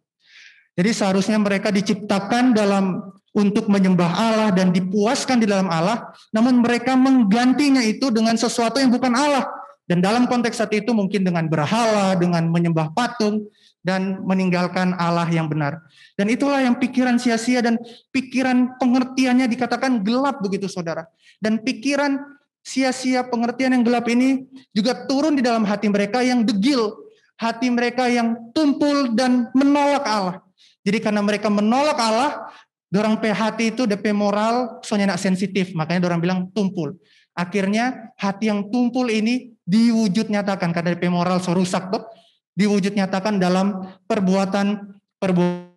Jadi 0.73 0.91
seharusnya 0.91 1.37
mereka 1.37 1.69
diciptakan 1.69 2.57
dalam 2.57 3.13
untuk 3.33 3.69
menyembah 3.69 4.11
Allah 4.13 4.49
dan 4.53 4.73
dipuaskan 4.73 5.41
di 5.41 5.47
dalam 5.49 5.69
Allah, 5.69 6.13
namun 6.33 6.61
mereka 6.61 6.97
menggantinya 6.97 7.81
itu 7.81 8.13
dengan 8.13 8.37
sesuatu 8.37 8.81
yang 8.81 8.93
bukan 8.93 9.13
Allah. 9.13 9.49
Dan 9.89 10.01
dalam 10.01 10.29
konteks 10.29 10.61
saat 10.61 10.73
itu 10.73 10.93
mungkin 10.93 11.25
dengan 11.25 11.49
berhala, 11.49 12.17
dengan 12.17 12.49
menyembah 12.49 12.93
patung, 12.97 13.49
dan 13.83 14.23
meninggalkan 14.23 14.95
Allah 14.95 15.27
yang 15.29 15.51
benar. 15.51 15.83
Dan 16.15 16.31
itulah 16.31 16.63
yang 16.63 16.79
pikiran 16.79 17.19
sia-sia 17.19 17.61
dan 17.61 17.79
pikiran 18.15 18.79
pengertiannya 18.79 19.51
dikatakan 19.51 20.01
gelap 20.07 20.39
begitu 20.39 20.71
saudara. 20.71 21.07
Dan 21.43 21.61
pikiran 21.61 22.19
sia-sia 22.63 23.27
pengertian 23.27 23.75
yang 23.75 23.83
gelap 23.83 24.07
ini 24.07 24.47
juga 24.71 25.07
turun 25.11 25.35
di 25.35 25.43
dalam 25.43 25.67
hati 25.67 25.91
mereka 25.91 26.23
yang 26.23 26.47
degil, 26.47 26.95
hati 27.35 27.69
mereka 27.69 28.07
yang 28.07 28.39
tumpul 28.55 29.13
dan 29.19 29.51
menolak 29.53 30.07
Allah. 30.07 30.37
Jadi 30.83 30.99
karena 31.03 31.23
mereka 31.23 31.51
menolak 31.51 31.99
Allah, 31.99 32.47
Dorang 32.93 33.17
hati 33.25 33.73
itu 33.73 33.89
DP 33.89 34.13
moral 34.13 34.85
soalnya 34.85 35.17
nak 35.17 35.23
sensitif, 35.25 35.73
makanya 35.73 36.05
dorang 36.05 36.21
bilang 36.21 36.53
tumpul. 36.53 37.01
Akhirnya 37.33 38.13
hati 38.21 38.53
yang 38.53 38.69
tumpul 38.69 39.09
ini 39.09 39.57
diwujud 39.65 40.29
nyatakan 40.29 40.77
karena 40.77 40.93
DP 40.93 41.09
moral 41.09 41.41
so 41.41 41.57
rusak 41.57 41.89
tuh, 41.89 42.05
diwujud 42.57 42.93
nyatakan 42.93 43.41
dalam 43.41 43.97
perbuatan 44.05 44.99
perbuatan 45.17 45.73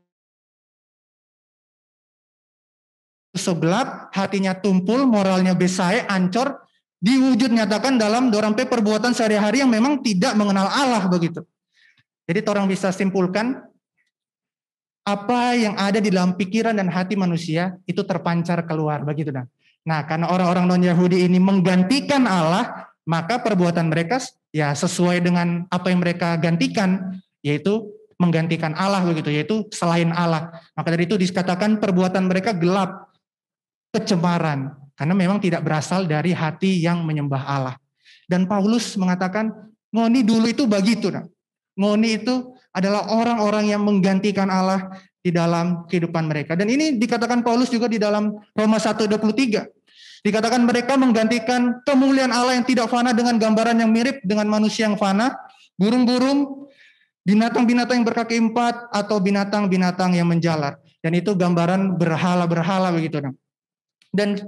segelap, 3.36 4.10
hatinya 4.16 4.56
tumpul, 4.56 5.04
moralnya 5.04 5.52
besai, 5.52 6.08
ancor, 6.08 6.56
diwujud 7.04 7.52
nyatakan 7.52 8.00
dalam 8.00 8.32
dorang 8.32 8.56
pe 8.56 8.64
perbuatan 8.64 9.12
sehari-hari 9.12 9.62
yang 9.62 9.70
memang 9.70 10.00
tidak 10.00 10.34
mengenal 10.40 10.72
Allah 10.72 11.04
begitu. 11.12 11.44
Jadi 12.26 12.42
orang 12.48 12.66
bisa 12.66 12.90
simpulkan 12.90 13.62
apa 15.06 15.54
yang 15.54 15.78
ada 15.78 16.02
di 16.02 16.10
dalam 16.10 16.34
pikiran 16.34 16.74
dan 16.74 16.90
hati 16.90 17.14
manusia 17.14 17.78
itu 17.86 18.02
terpancar 18.02 18.66
keluar 18.66 19.06
begitu 19.06 19.30
nah. 19.30 19.46
Nah, 19.86 20.02
karena 20.10 20.34
orang-orang 20.34 20.66
non-Yahudi 20.66 21.30
ini 21.30 21.38
menggantikan 21.38 22.26
Allah, 22.26 22.90
maka 23.06 23.38
perbuatan 23.40 23.88
mereka 23.88 24.18
ya 24.50 24.74
sesuai 24.74 25.22
dengan 25.22 25.70
apa 25.70 25.94
yang 25.94 26.02
mereka 26.02 26.36
gantikan, 26.42 27.22
yaitu 27.46 27.86
menggantikan 28.18 28.74
Allah 28.74 29.06
begitu, 29.06 29.30
yaitu 29.30 29.56
selain 29.70 30.10
Allah. 30.12 30.50
Maka 30.74 30.88
dari 30.92 31.06
itu 31.06 31.16
dikatakan 31.16 31.78
perbuatan 31.78 32.26
mereka 32.26 32.52
gelap, 32.58 33.14
kecemaran, 33.94 34.74
karena 34.98 35.14
memang 35.14 35.38
tidak 35.38 35.62
berasal 35.62 36.08
dari 36.08 36.34
hati 36.34 36.82
yang 36.82 37.06
menyembah 37.06 37.44
Allah. 37.46 37.76
Dan 38.26 38.50
Paulus 38.50 38.98
mengatakan, 38.98 39.54
ngoni 39.94 40.26
dulu 40.26 40.50
itu 40.50 40.66
begitu. 40.66 41.14
Nah. 41.14 41.28
Ngoni 41.76 42.24
itu 42.24 42.56
adalah 42.72 43.12
orang-orang 43.12 43.70
yang 43.70 43.84
menggantikan 43.84 44.48
Allah 44.48 44.96
di 45.20 45.30
dalam 45.30 45.84
kehidupan 45.86 46.26
mereka. 46.26 46.56
Dan 46.56 46.72
ini 46.72 46.96
dikatakan 46.96 47.44
Paulus 47.44 47.68
juga 47.68 47.92
di 47.92 48.00
dalam 48.00 48.32
Roma 48.56 48.80
1:23. 48.80 49.75
Dikatakan 50.26 50.66
mereka 50.66 50.98
menggantikan 50.98 51.86
kemuliaan 51.86 52.34
Allah 52.34 52.58
yang 52.58 52.66
tidak 52.66 52.90
fana 52.90 53.14
dengan 53.14 53.38
gambaran 53.38 53.78
yang 53.78 53.94
mirip 53.94 54.26
dengan 54.26 54.50
manusia 54.50 54.90
yang 54.90 54.98
fana, 54.98 55.38
burung-burung, 55.78 56.66
binatang-binatang 57.22 58.02
yang 58.02 58.08
berkaki 58.10 58.42
empat 58.42 58.90
atau 58.90 59.22
binatang-binatang 59.22 60.18
yang 60.18 60.26
menjalar. 60.26 60.82
Dan 61.06 61.14
itu 61.14 61.38
gambaran 61.38 62.02
berhala-berhala 62.02 62.90
begitu. 62.90 63.22
Dan 64.10 64.42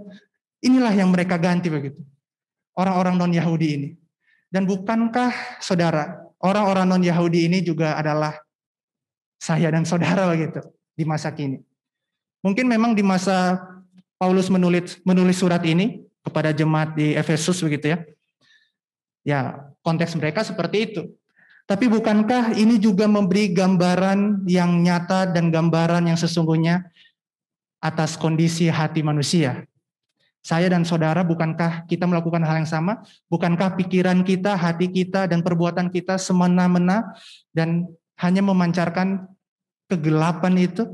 inilah 0.66 0.98
yang 0.98 1.14
mereka 1.14 1.38
ganti 1.38 1.70
begitu. 1.70 2.02
Orang-orang 2.74 3.22
non-Yahudi 3.22 3.68
ini. 3.70 3.90
Dan 4.50 4.66
bukankah 4.66 5.62
saudara, 5.62 6.26
orang-orang 6.42 6.90
non-Yahudi 6.90 7.46
ini 7.46 7.62
juga 7.62 7.94
adalah 7.94 8.34
saya 9.38 9.70
dan 9.70 9.86
saudara 9.86 10.26
begitu 10.34 10.66
di 10.98 11.06
masa 11.06 11.30
kini. 11.30 11.62
Mungkin 12.42 12.66
memang 12.66 12.98
di 12.98 13.06
masa 13.06 13.62
Paulus 14.18 14.50
menulis 14.50 14.98
menulis 15.06 15.38
surat 15.38 15.62
ini 15.66 16.02
kepada 16.26 16.52
jemaat 16.52 16.98
di 16.98 17.14
Efesus 17.14 17.62
begitu 17.62 17.94
ya. 17.94 17.98
Ya, 19.22 19.40
konteks 19.86 20.18
mereka 20.18 20.42
seperti 20.44 20.92
itu. 20.92 21.02
Tapi 21.68 21.92
bukankah 21.92 22.56
ini 22.56 22.80
juga 22.80 23.12
memberi 23.12 23.52
gambaran 23.52 24.48
yang 24.48 24.84
nyata 24.84 25.28
dan 25.28 25.52
gambaran 25.52 26.08
yang 26.08 26.16
sesungguhnya 26.16 26.88
atas 27.84 28.16
kondisi 28.16 28.72
hati 28.72 29.04
manusia? 29.04 29.68
Saya 30.40 30.72
dan 30.72 30.88
saudara, 30.88 31.28
bukankah 31.28 31.84
kita 31.92 32.08
melakukan 32.08 32.40
hal 32.48 32.64
yang 32.64 32.70
sama? 32.72 33.04
Bukankah 33.28 33.76
pikiran 33.76 34.24
kita, 34.24 34.56
hati 34.56 34.88
kita, 34.88 35.28
dan 35.28 35.44
perbuatan 35.44 35.92
kita 35.92 36.16
semena-mena 36.16 37.04
dan 37.52 37.84
hanya 38.16 38.40
memancarkan 38.40 39.28
kegelapan 39.92 40.56
itu? 40.56 40.88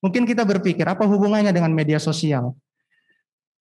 Mungkin 0.00 0.24
kita 0.24 0.48
berpikir, 0.48 0.84
apa 0.88 1.04
hubungannya 1.04 1.52
dengan 1.52 1.72
media 1.72 2.00
sosial? 2.00 2.56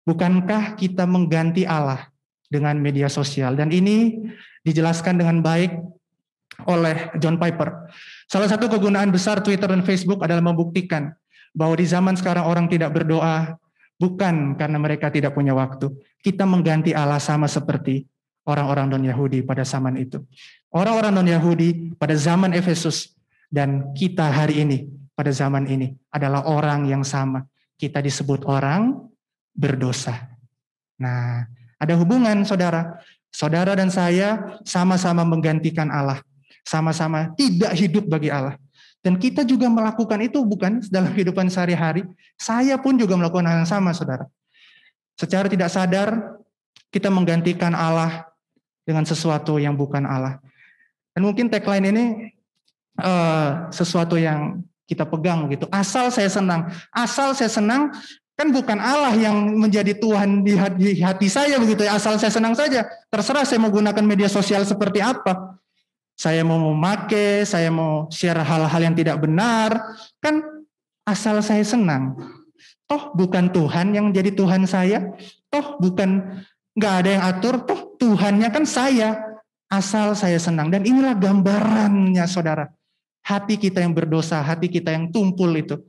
Bukankah 0.05 0.76
kita 0.76 1.07
mengganti 1.07 1.64
Allah 1.64 2.11
dengan 2.50 2.76
media 2.79 3.07
sosial? 3.07 3.55
Dan 3.55 3.71
ini 3.71 4.19
dijelaskan 4.67 5.19
dengan 5.23 5.41
baik 5.41 5.73
oleh 6.67 7.14
John 7.23 7.38
Piper. 7.38 7.91
Salah 8.26 8.50
satu 8.50 8.67
kegunaan 8.67 9.14
besar 9.14 9.41
Twitter 9.41 9.71
dan 9.71 9.87
Facebook 9.87 10.21
adalah 10.26 10.43
membuktikan 10.43 11.14
bahwa 11.55 11.79
di 11.79 11.87
zaman 11.87 12.19
sekarang 12.19 12.45
orang 12.45 12.67
tidak 12.67 12.91
berdoa, 12.91 13.55
Bukan 13.95 14.59
karena 14.59 14.79
mereka 14.83 15.07
tidak 15.07 15.38
punya 15.38 15.55
waktu. 15.55 15.87
Kita 16.19 16.43
mengganti 16.43 16.91
Allah 16.91 17.23
sama 17.23 17.47
seperti 17.47 18.03
orang-orang 18.43 18.91
non-Yahudi 18.91 19.47
pada 19.47 19.62
zaman 19.62 19.95
itu. 19.95 20.19
Orang-orang 20.75 21.14
non-Yahudi 21.14 21.95
pada 21.95 22.19
zaman 22.19 22.50
Efesus 22.59 23.14
dan 23.47 23.95
kita 23.95 24.26
hari 24.26 24.67
ini 24.67 24.79
pada 25.14 25.30
zaman 25.30 25.64
ini 25.71 25.94
adalah 26.11 26.47
orang 26.47 26.87
yang 26.90 27.06
sama. 27.06 27.47
Kita 27.75 28.02
disebut 28.02 28.47
orang 28.47 28.99
berdosa. 29.54 30.35
Nah, 30.99 31.47
ada 31.78 31.94
hubungan 31.99 32.42
saudara. 32.47 32.99
Saudara 33.35 33.75
dan 33.75 33.90
saya 33.90 34.59
sama-sama 34.62 35.26
menggantikan 35.26 35.90
Allah. 35.90 36.23
Sama-sama 36.62 37.35
tidak 37.35 37.75
hidup 37.75 38.06
bagi 38.06 38.30
Allah. 38.30 38.54
Dan 39.04 39.21
kita 39.21 39.44
juga 39.44 39.68
melakukan 39.68 40.16
itu 40.23 40.40
bukan 40.40 40.80
dalam 40.88 41.12
kehidupan 41.12 41.50
sehari-hari. 41.52 42.09
Saya 42.40 42.80
pun 42.80 42.97
juga 42.97 43.18
melakukan 43.21 43.44
hal 43.44 43.62
yang 43.62 43.68
sama, 43.68 43.92
saudara. 43.92 44.25
Secara 45.18 45.44
tidak 45.50 45.68
sadar, 45.68 46.40
kita 46.88 47.12
menggantikan 47.12 47.76
Allah 47.76 48.25
dengan 48.87 49.04
sesuatu 49.04 49.61
yang 49.61 49.76
bukan 49.76 50.09
Allah. 50.09 50.40
Dan 51.12 51.28
mungkin 51.28 51.52
tagline 51.52 51.90
ini 51.92 52.04
uh, 52.97 53.68
sesuatu 53.68 54.16
yang 54.16 54.64
kita 54.85 55.09
pegang 55.09 55.49
gitu. 55.53 55.64
Asal 55.73 56.12
saya 56.12 56.29
senang, 56.29 56.69
asal 56.93 57.33
saya 57.33 57.49
senang 57.49 57.93
kan 58.35 58.50
bukan 58.50 58.83
Allah 58.83 59.14
yang 59.14 59.55
menjadi 59.55 59.95
Tuhan 59.95 60.43
di 60.43 60.59
hati 61.00 61.29
saya 61.31 61.57
begitu 61.61 61.87
ya. 61.87 61.97
Asal 61.97 62.19
saya 62.19 62.31
senang 62.35 62.53
saja. 62.59 62.87
Terserah 63.09 63.47
saya 63.47 63.62
mau 63.62 63.71
gunakan 63.71 64.05
media 64.05 64.26
sosial 64.26 64.67
seperti 64.67 64.99
apa 64.99 65.55
saya 66.14 66.47
mau 66.47 66.71
memakai, 66.71 67.43
saya 67.43 67.75
mau 67.75 68.07
share 68.07 68.38
hal-hal 68.38 68.81
yang 68.81 68.95
tidak 68.95 69.19
benar, 69.19 69.75
kan 70.23 70.47
asal 71.03 71.43
saya 71.43 71.67
senang. 71.67 72.14
Toh 72.87 73.11
bukan 73.19 73.50
Tuhan 73.50 73.91
yang 73.93 74.14
jadi 74.14 74.31
Tuhan 74.31 74.62
saya, 74.71 75.03
toh 75.50 75.75
bukan 75.83 76.43
nggak 76.79 76.95
ada 77.03 77.09
yang 77.19 77.25
atur, 77.26 77.55
toh 77.67 77.99
Tuhannya 77.99 78.49
kan 78.55 78.64
saya. 78.64 79.35
Asal 79.67 80.14
saya 80.14 80.38
senang. 80.38 80.71
Dan 80.71 80.87
inilah 80.87 81.19
gambarannya 81.19 82.23
saudara. 82.31 82.71
Hati 83.25 83.57
kita 83.57 83.81
yang 83.81 83.97
berdosa, 83.97 84.45
hati 84.45 84.69
kita 84.69 84.93
yang 84.93 85.09
tumpul 85.09 85.49
itu. 85.57 85.81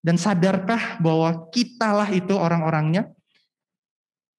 Dan 0.00 0.16
sadarkah 0.16 1.00
bahwa 1.00 1.48
kitalah 1.52 2.08
itu 2.12 2.32
orang-orangnya? 2.32 3.08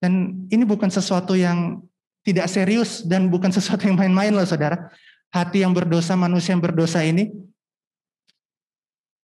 Dan 0.02 0.46
ini 0.50 0.66
bukan 0.66 0.90
sesuatu 0.90 1.34
yang 1.34 1.82
tidak 2.26 2.50
serius 2.50 3.06
dan 3.06 3.30
bukan 3.30 3.54
sesuatu 3.54 3.86
yang 3.86 3.98
main-main 3.98 4.34
loh 4.34 4.46
saudara. 4.46 4.90
Hati 5.30 5.62
yang 5.62 5.74
berdosa, 5.74 6.18
manusia 6.18 6.58
yang 6.58 6.62
berdosa 6.62 7.06
ini, 7.06 7.30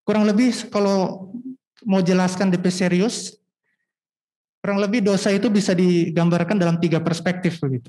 kurang 0.05 0.25
lebih 0.25 0.53
kalau 0.73 1.31
mau 1.85 2.01
jelaskan 2.01 2.53
DP 2.53 2.67
serius, 2.73 3.37
kurang 4.61 4.81
lebih 4.81 5.01
dosa 5.05 5.33
itu 5.33 5.49
bisa 5.49 5.73
digambarkan 5.73 6.57
dalam 6.61 6.77
tiga 6.81 7.01
perspektif 7.01 7.61
begitu. 7.61 7.89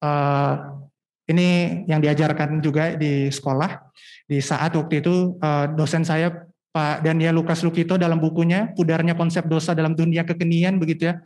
Uh, 0.00 0.79
ini 1.30 1.48
yang 1.86 2.02
diajarkan 2.02 2.58
juga 2.58 2.98
di 2.98 3.30
sekolah. 3.30 3.90
Di 4.26 4.42
saat 4.42 4.74
waktu 4.74 5.02
itu 5.02 5.38
uh, 5.38 5.70
dosen 5.74 6.02
saya 6.02 6.50
Pak 6.70 7.02
Daniel 7.02 7.42
Lukas 7.42 7.66
Lukito 7.66 7.98
dalam 7.98 8.22
bukunya 8.22 8.70
Pudarnya 8.78 9.18
Konsep 9.18 9.46
Dosa 9.50 9.74
dalam 9.74 9.94
Dunia 9.98 10.22
Kekenian 10.22 10.78
begitu 10.78 11.10
ya. 11.10 11.18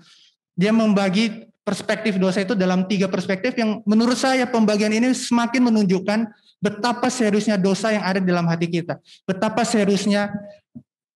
Dia 0.57 0.73
membagi 0.73 1.51
perspektif 1.65 2.21
dosa 2.21 2.45
itu 2.45 2.53
dalam 2.53 2.85
tiga 2.85 3.09
perspektif 3.09 3.57
yang 3.57 3.81
menurut 3.89 4.21
saya 4.21 4.45
pembagian 4.45 4.93
ini 4.93 5.17
semakin 5.17 5.73
menunjukkan 5.73 6.29
betapa 6.61 7.09
seriusnya 7.09 7.57
dosa 7.57 7.93
yang 7.93 8.05
ada 8.05 8.21
di 8.21 8.29
dalam 8.29 8.45
hati 8.49 8.69
kita. 8.69 9.01
Betapa 9.25 9.65
seriusnya 9.65 10.33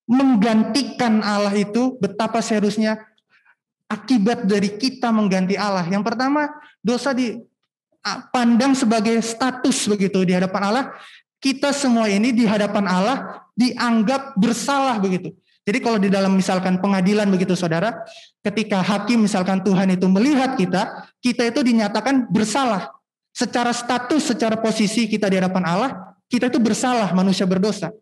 menggantikan 0.09 1.21
Allah 1.21 1.53
itu, 1.53 2.01
betapa 2.01 2.41
seriusnya 2.41 2.97
akibat 3.89 4.49
dari 4.49 4.77
kita 4.81 5.13
mengganti 5.13 5.57
Allah. 5.57 5.85
Yang 5.85 6.05
pertama, 6.09 6.49
dosa 6.81 7.13
dipandang 8.03 8.73
sebagai 8.73 9.19
status 9.21 9.89
begitu 9.91 10.25
di 10.25 10.33
hadapan 10.33 10.63
Allah. 10.73 10.85
Kita 11.39 11.71
semua 11.71 12.11
ini 12.11 12.35
di 12.35 12.43
hadapan 12.43 12.85
Allah 12.91 13.47
dianggap 13.55 14.35
bersalah 14.35 14.99
begitu. 14.99 15.31
Jadi 15.69 15.79
kalau 15.85 16.01
di 16.01 16.09
dalam 16.09 16.33
misalkan 16.33 16.81
pengadilan 16.81 17.29
begitu 17.29 17.53
saudara, 17.53 17.93
ketika 18.41 18.81
hakim 18.81 19.29
misalkan 19.29 19.61
Tuhan 19.61 19.93
itu 19.93 20.09
melihat 20.09 20.57
kita, 20.57 21.07
kita 21.21 21.45
itu 21.45 21.61
dinyatakan 21.61 22.27
bersalah. 22.33 22.89
Secara 23.37 23.71
status, 23.71 24.33
secara 24.33 24.57
posisi 24.57 25.07
kita 25.07 25.29
di 25.29 25.37
hadapan 25.39 25.63
Allah, 25.69 25.91
kita 26.27 26.49
itu 26.49 26.57
bersalah, 26.57 27.13
manusia 27.13 27.45
berdosa. 27.45 27.93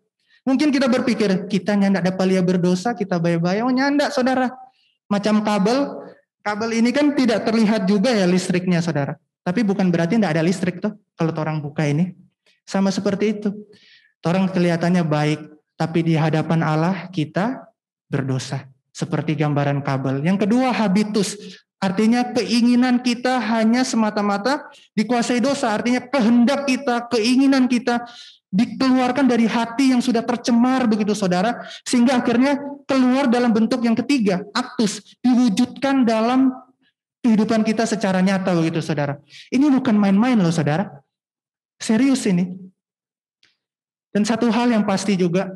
Mungkin 0.47 0.71
kita 0.71 0.87
berpikir, 0.87 1.51
kita 1.51 1.75
nyandak 1.75 2.07
dapat 2.07 2.25
lihat 2.31 2.47
berdosa, 2.47 2.95
kita 2.95 3.19
baik-baik. 3.19 3.67
Oh 3.67 3.73
nyandak 3.75 4.15
saudara. 4.15 4.47
Macam 5.11 5.43
kabel, 5.43 6.07
kabel 6.39 6.79
ini 6.79 6.95
kan 6.95 7.11
tidak 7.19 7.43
terlihat 7.43 7.83
juga 7.83 8.15
ya 8.15 8.23
listriknya 8.23 8.79
saudara. 8.79 9.19
Tapi 9.47 9.63
bukan 9.63 9.87
berarti 9.87 10.19
tidak 10.19 10.35
ada 10.35 10.43
listrik 10.43 10.83
tuh 10.83 10.91
kalau 11.15 11.31
orang 11.39 11.63
buka 11.63 11.87
ini. 11.87 12.11
Sama 12.67 12.91
seperti 12.91 13.39
itu. 13.39 13.55
Orang 14.27 14.51
kelihatannya 14.51 15.07
baik, 15.07 15.39
tapi 15.79 16.03
di 16.03 16.19
hadapan 16.19 16.67
Allah 16.67 17.07
kita 17.07 17.63
berdosa. 18.11 18.67
Seperti 18.91 19.39
gambaran 19.39 19.79
kabel. 19.87 20.19
Yang 20.19 20.43
kedua 20.43 20.75
habitus. 20.75 21.39
Artinya 21.79 22.27
keinginan 22.35 22.99
kita 22.99 23.39
hanya 23.39 23.87
semata-mata 23.87 24.67
dikuasai 24.99 25.39
dosa. 25.39 25.71
Artinya 25.71 26.03
kehendak 26.03 26.67
kita, 26.67 27.07
keinginan 27.07 27.71
kita 27.71 28.03
dikeluarkan 28.51 29.31
dari 29.31 29.47
hati 29.47 29.95
yang 29.95 30.03
sudah 30.03 30.27
tercemar 30.27 30.91
begitu 30.91 31.15
saudara. 31.15 31.63
Sehingga 31.87 32.19
akhirnya 32.19 32.59
keluar 32.83 33.31
dalam 33.31 33.55
bentuk 33.55 33.79
yang 33.79 33.95
ketiga. 33.95 34.43
Aktus. 34.51 35.15
Diwujudkan 35.23 36.03
dalam 36.03 36.51
kehidupan 37.27 37.67
kita 37.67 37.83
secara 37.83 38.23
nyata 38.23 38.55
begitu 38.55 38.79
saudara. 38.79 39.19
Ini 39.51 39.67
bukan 39.67 39.99
main-main 39.99 40.39
loh 40.39 40.55
saudara. 40.55 41.03
Serius 41.75 42.23
ini. 42.23 42.47
Dan 44.15 44.23
satu 44.23 44.47
hal 44.47 44.71
yang 44.71 44.87
pasti 44.87 45.19
juga 45.19 45.51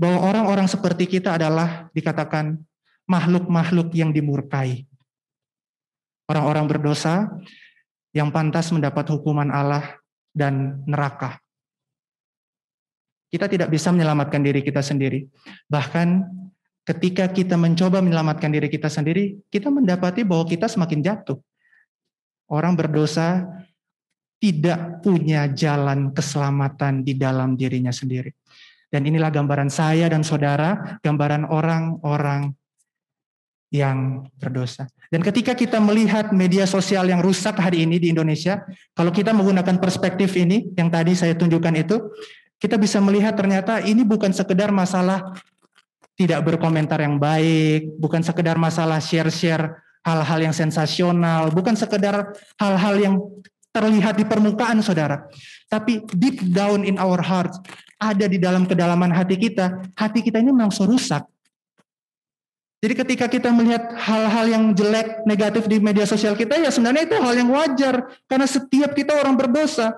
bahwa 0.00 0.32
orang-orang 0.32 0.64
seperti 0.64 1.04
kita 1.04 1.36
adalah 1.36 1.92
dikatakan 1.92 2.56
makhluk-makhluk 3.04 3.92
yang 3.92 4.16
dimurkai. 4.16 4.88
Orang-orang 6.24 6.64
berdosa 6.64 7.28
yang 8.16 8.32
pantas 8.32 8.72
mendapat 8.72 9.04
hukuman 9.12 9.52
Allah 9.52 10.00
dan 10.32 10.80
neraka. 10.88 11.36
Kita 13.30 13.46
tidak 13.46 13.68
bisa 13.70 13.92
menyelamatkan 13.92 14.40
diri 14.42 14.64
kita 14.64 14.80
sendiri. 14.80 15.28
Bahkan 15.68 16.39
ketika 16.90 17.30
kita 17.30 17.54
mencoba 17.54 18.02
menyelamatkan 18.02 18.50
diri 18.50 18.66
kita 18.66 18.90
sendiri, 18.90 19.38
kita 19.46 19.70
mendapati 19.70 20.26
bahwa 20.26 20.42
kita 20.42 20.66
semakin 20.66 20.98
jatuh. 21.06 21.38
Orang 22.50 22.74
berdosa 22.74 23.46
tidak 24.42 24.98
punya 25.06 25.46
jalan 25.54 26.10
keselamatan 26.10 27.06
di 27.06 27.14
dalam 27.14 27.54
dirinya 27.54 27.94
sendiri. 27.94 28.34
Dan 28.90 29.06
inilah 29.06 29.30
gambaran 29.30 29.70
saya 29.70 30.10
dan 30.10 30.26
saudara, 30.26 30.98
gambaran 30.98 31.46
orang-orang 31.46 32.50
yang 33.70 34.26
berdosa. 34.34 34.90
Dan 35.14 35.22
ketika 35.22 35.54
kita 35.54 35.78
melihat 35.78 36.34
media 36.34 36.66
sosial 36.66 37.06
yang 37.06 37.22
rusak 37.22 37.54
hari 37.54 37.86
ini 37.86 38.02
di 38.02 38.10
Indonesia, 38.10 38.66
kalau 38.98 39.14
kita 39.14 39.30
menggunakan 39.30 39.78
perspektif 39.78 40.34
ini 40.34 40.74
yang 40.74 40.90
tadi 40.90 41.14
saya 41.14 41.38
tunjukkan 41.38 41.74
itu, 41.78 42.02
kita 42.58 42.74
bisa 42.74 42.98
melihat 42.98 43.38
ternyata 43.38 43.78
ini 43.78 44.02
bukan 44.02 44.34
sekedar 44.34 44.74
masalah 44.74 45.38
tidak 46.20 46.44
berkomentar 46.44 47.00
yang 47.00 47.16
baik, 47.16 47.96
bukan 47.96 48.20
sekedar 48.20 48.60
masalah 48.60 49.00
share-share 49.00 49.80
hal-hal 50.04 50.52
yang 50.52 50.52
sensasional, 50.52 51.48
bukan 51.48 51.72
sekedar 51.72 52.36
hal-hal 52.60 52.94
yang 53.00 53.14
terlihat 53.72 54.20
di 54.20 54.28
permukaan 54.28 54.84
saudara. 54.84 55.24
Tapi 55.72 56.04
deep 56.12 56.44
down 56.52 56.84
in 56.84 57.00
our 57.00 57.24
heart, 57.24 57.56
ada 57.96 58.28
di 58.28 58.36
dalam 58.36 58.68
kedalaman 58.68 59.08
hati 59.08 59.40
kita, 59.40 59.80
hati 59.96 60.20
kita 60.20 60.44
ini 60.44 60.52
memang 60.52 60.68
rusak. 60.84 61.24
Jadi 62.80 62.94
ketika 62.96 63.28
kita 63.28 63.52
melihat 63.52 63.92
hal-hal 63.92 64.48
yang 64.48 64.64
jelek, 64.72 65.24
negatif 65.28 65.68
di 65.68 65.76
media 65.80 66.08
sosial 66.08 66.32
kita, 66.32 66.56
ya 66.56 66.72
sebenarnya 66.72 67.12
itu 67.12 67.16
hal 67.20 67.34
yang 67.36 67.52
wajar. 67.52 68.08
Karena 68.24 68.48
setiap 68.48 68.96
kita 68.96 69.20
orang 69.20 69.36
berdosa. 69.36 69.92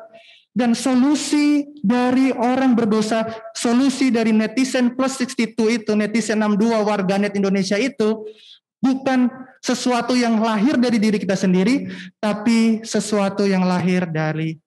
Dan 0.53 0.77
solusi 0.77 1.65
dari 1.81 2.29
orang 2.29 2.77
berdosa, 2.77 3.25
solusi 3.57 4.13
dari 4.13 4.37
netizen 4.37 4.93
plus 4.93 5.17
62 5.17 5.81
itu, 5.81 5.93
netizen 5.97 6.45
62 6.45 6.85
warganet 6.85 7.33
Indonesia 7.33 7.81
itu, 7.81 8.29
bukan 8.77 9.33
sesuatu 9.65 10.13
yang 10.13 10.37
lahir 10.37 10.77
dari 10.77 11.01
diri 11.01 11.17
kita 11.17 11.41
sendiri, 11.41 11.89
tapi 12.21 12.85
sesuatu 12.85 13.49
yang 13.49 13.65
lahir 13.65 14.05
dari 14.05 14.61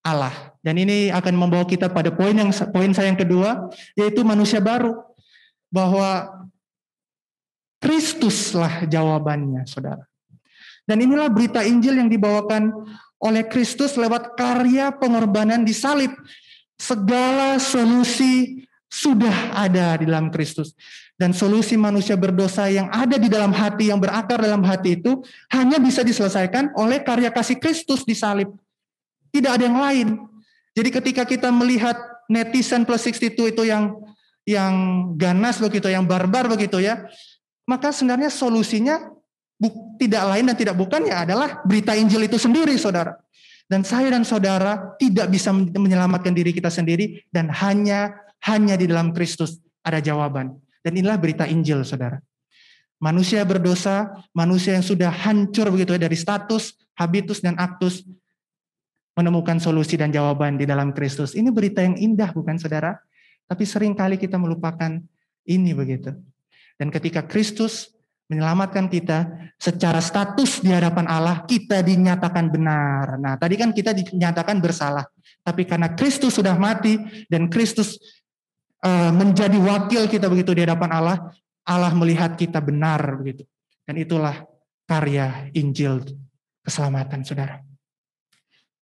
Allah. 0.00 0.56
Dan 0.64 0.80
ini 0.80 1.12
akan 1.12 1.34
membawa 1.36 1.68
kita 1.68 1.92
pada 1.92 2.08
poin 2.08 2.32
yang 2.32 2.48
poin 2.72 2.88
saya 2.96 3.12
yang 3.12 3.20
kedua, 3.20 3.68
yaitu 3.92 4.24
manusia 4.24 4.62
baru. 4.62 4.96
Bahwa 5.68 6.32
Kristuslah 7.78 8.88
jawabannya, 8.88 9.68
saudara. 9.68 10.08
Dan 10.88 11.04
inilah 11.04 11.28
berita 11.28 11.60
Injil 11.60 12.00
yang 12.00 12.08
dibawakan 12.08 12.72
oleh 13.18 13.46
Kristus 13.46 13.98
lewat 13.98 14.38
karya 14.38 14.94
pengorbanan 14.94 15.66
di 15.66 15.74
salib. 15.74 16.14
Segala 16.78 17.58
solusi 17.58 18.62
sudah 18.86 19.52
ada 19.52 19.98
di 19.98 20.06
dalam 20.06 20.30
Kristus. 20.30 20.72
Dan 21.18 21.34
solusi 21.34 21.74
manusia 21.74 22.14
berdosa 22.14 22.70
yang 22.70 22.86
ada 22.94 23.18
di 23.18 23.26
dalam 23.26 23.50
hati, 23.50 23.90
yang 23.90 23.98
berakar 23.98 24.38
dalam 24.38 24.62
hati 24.62 25.02
itu, 25.02 25.18
hanya 25.50 25.82
bisa 25.82 26.06
diselesaikan 26.06 26.78
oleh 26.78 27.02
karya 27.02 27.34
kasih 27.34 27.58
Kristus 27.58 28.06
di 28.06 28.14
salib. 28.14 28.54
Tidak 29.34 29.50
ada 29.50 29.64
yang 29.66 29.78
lain. 29.82 30.08
Jadi 30.78 30.88
ketika 30.94 31.26
kita 31.26 31.50
melihat 31.50 31.98
netizen 32.30 32.86
plus 32.86 33.02
62 33.02 33.50
itu 33.50 33.62
yang 33.66 33.98
yang 34.46 34.74
ganas 35.18 35.58
begitu, 35.58 35.90
yang 35.90 36.06
barbar 36.06 36.46
begitu 36.46 36.78
ya, 36.78 37.04
maka 37.66 37.90
sebenarnya 37.90 38.30
solusinya 38.30 39.17
tidak 39.98 40.22
lain 40.30 40.44
dan 40.46 40.56
tidak 40.56 40.74
bukan 40.78 41.02
ya 41.10 41.26
adalah 41.26 41.58
berita 41.66 41.92
Injil 41.98 42.30
itu 42.30 42.38
sendiri, 42.38 42.78
saudara. 42.78 43.18
Dan 43.68 43.84
saya 43.84 44.08
dan 44.08 44.24
saudara 44.24 44.96
tidak 44.96 45.28
bisa 45.28 45.52
menyelamatkan 45.52 46.32
diri 46.32 46.56
kita 46.56 46.72
sendiri 46.72 47.26
dan 47.28 47.52
hanya 47.52 48.16
hanya 48.48 48.78
di 48.78 48.88
dalam 48.88 49.10
Kristus 49.12 49.58
ada 49.82 49.98
jawaban. 49.98 50.56
Dan 50.80 50.94
inilah 50.94 51.18
berita 51.18 51.44
Injil, 51.44 51.82
saudara. 51.82 52.22
Manusia 52.98 53.42
berdosa, 53.46 54.10
manusia 54.34 54.74
yang 54.74 54.86
sudah 54.86 55.10
hancur 55.10 55.70
begitu 55.70 55.94
ya 55.94 56.00
dari 56.06 56.18
status, 56.18 56.74
habitus, 56.98 57.42
dan 57.42 57.54
aktus, 57.58 58.02
menemukan 59.18 59.58
solusi 59.58 59.98
dan 59.98 60.14
jawaban 60.14 60.58
di 60.58 60.66
dalam 60.66 60.94
Kristus. 60.94 61.34
Ini 61.34 61.50
berita 61.50 61.82
yang 61.82 61.98
indah, 61.98 62.30
bukan 62.30 62.58
saudara? 62.58 62.98
Tapi 63.50 63.66
sering 63.66 63.94
kali 63.98 64.18
kita 64.18 64.38
melupakan 64.38 64.98
ini 65.46 65.72
begitu. 65.74 66.14
Dan 66.78 66.94
ketika 66.94 67.26
Kristus 67.26 67.97
menyelamatkan 68.28 68.92
kita 68.92 69.24
secara 69.56 69.98
status 70.04 70.60
di 70.60 70.68
hadapan 70.68 71.08
Allah, 71.08 71.48
kita 71.48 71.80
dinyatakan 71.80 72.52
benar. 72.52 73.16
Nah, 73.16 73.34
tadi 73.40 73.56
kan 73.56 73.72
kita 73.72 73.96
dinyatakan 73.96 74.60
bersalah. 74.60 75.08
Tapi 75.40 75.64
karena 75.64 75.96
Kristus 75.96 76.36
sudah 76.36 76.54
mati 76.60 77.00
dan 77.32 77.48
Kristus 77.48 77.96
uh, 78.84 79.08
menjadi 79.10 79.56
wakil 79.56 80.04
kita 80.12 80.28
begitu 80.28 80.52
di 80.52 80.62
hadapan 80.68 80.92
Allah, 80.92 81.16
Allah 81.64 81.92
melihat 81.96 82.36
kita 82.36 82.60
benar 82.60 83.00
begitu. 83.16 83.48
Dan 83.88 83.96
itulah 83.96 84.44
karya 84.84 85.48
Injil 85.56 86.04
keselamatan 86.60 87.24
Saudara. 87.24 87.64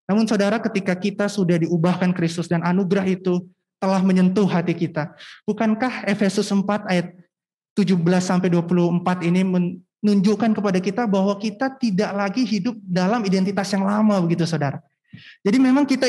Namun 0.10 0.26
Saudara 0.26 0.58
ketika 0.58 0.98
kita 0.98 1.26
sudah 1.30 1.62
diubahkan 1.62 2.14
Kristus 2.18 2.50
dan 2.50 2.66
anugerah 2.66 3.06
itu 3.06 3.46
telah 3.78 4.02
menyentuh 4.02 4.50
hati 4.50 4.74
kita, 4.74 5.14
bukankah 5.46 6.10
Efesus 6.10 6.50
4 6.50 6.66
ayat 6.90 7.14
17 7.76 8.00
sampai 8.24 8.48
24 8.48 9.28
ini 9.28 9.42
menunjukkan 9.44 10.56
kepada 10.56 10.80
kita 10.80 11.04
bahwa 11.06 11.36
kita 11.36 11.76
tidak 11.76 12.12
lagi 12.16 12.48
hidup 12.48 12.80
dalam 12.82 13.22
identitas 13.28 13.68
yang 13.76 13.84
lama 13.84 14.16
begitu 14.24 14.48
Saudara. 14.48 14.80
Jadi 15.44 15.58
memang 15.60 15.88
kita 15.88 16.08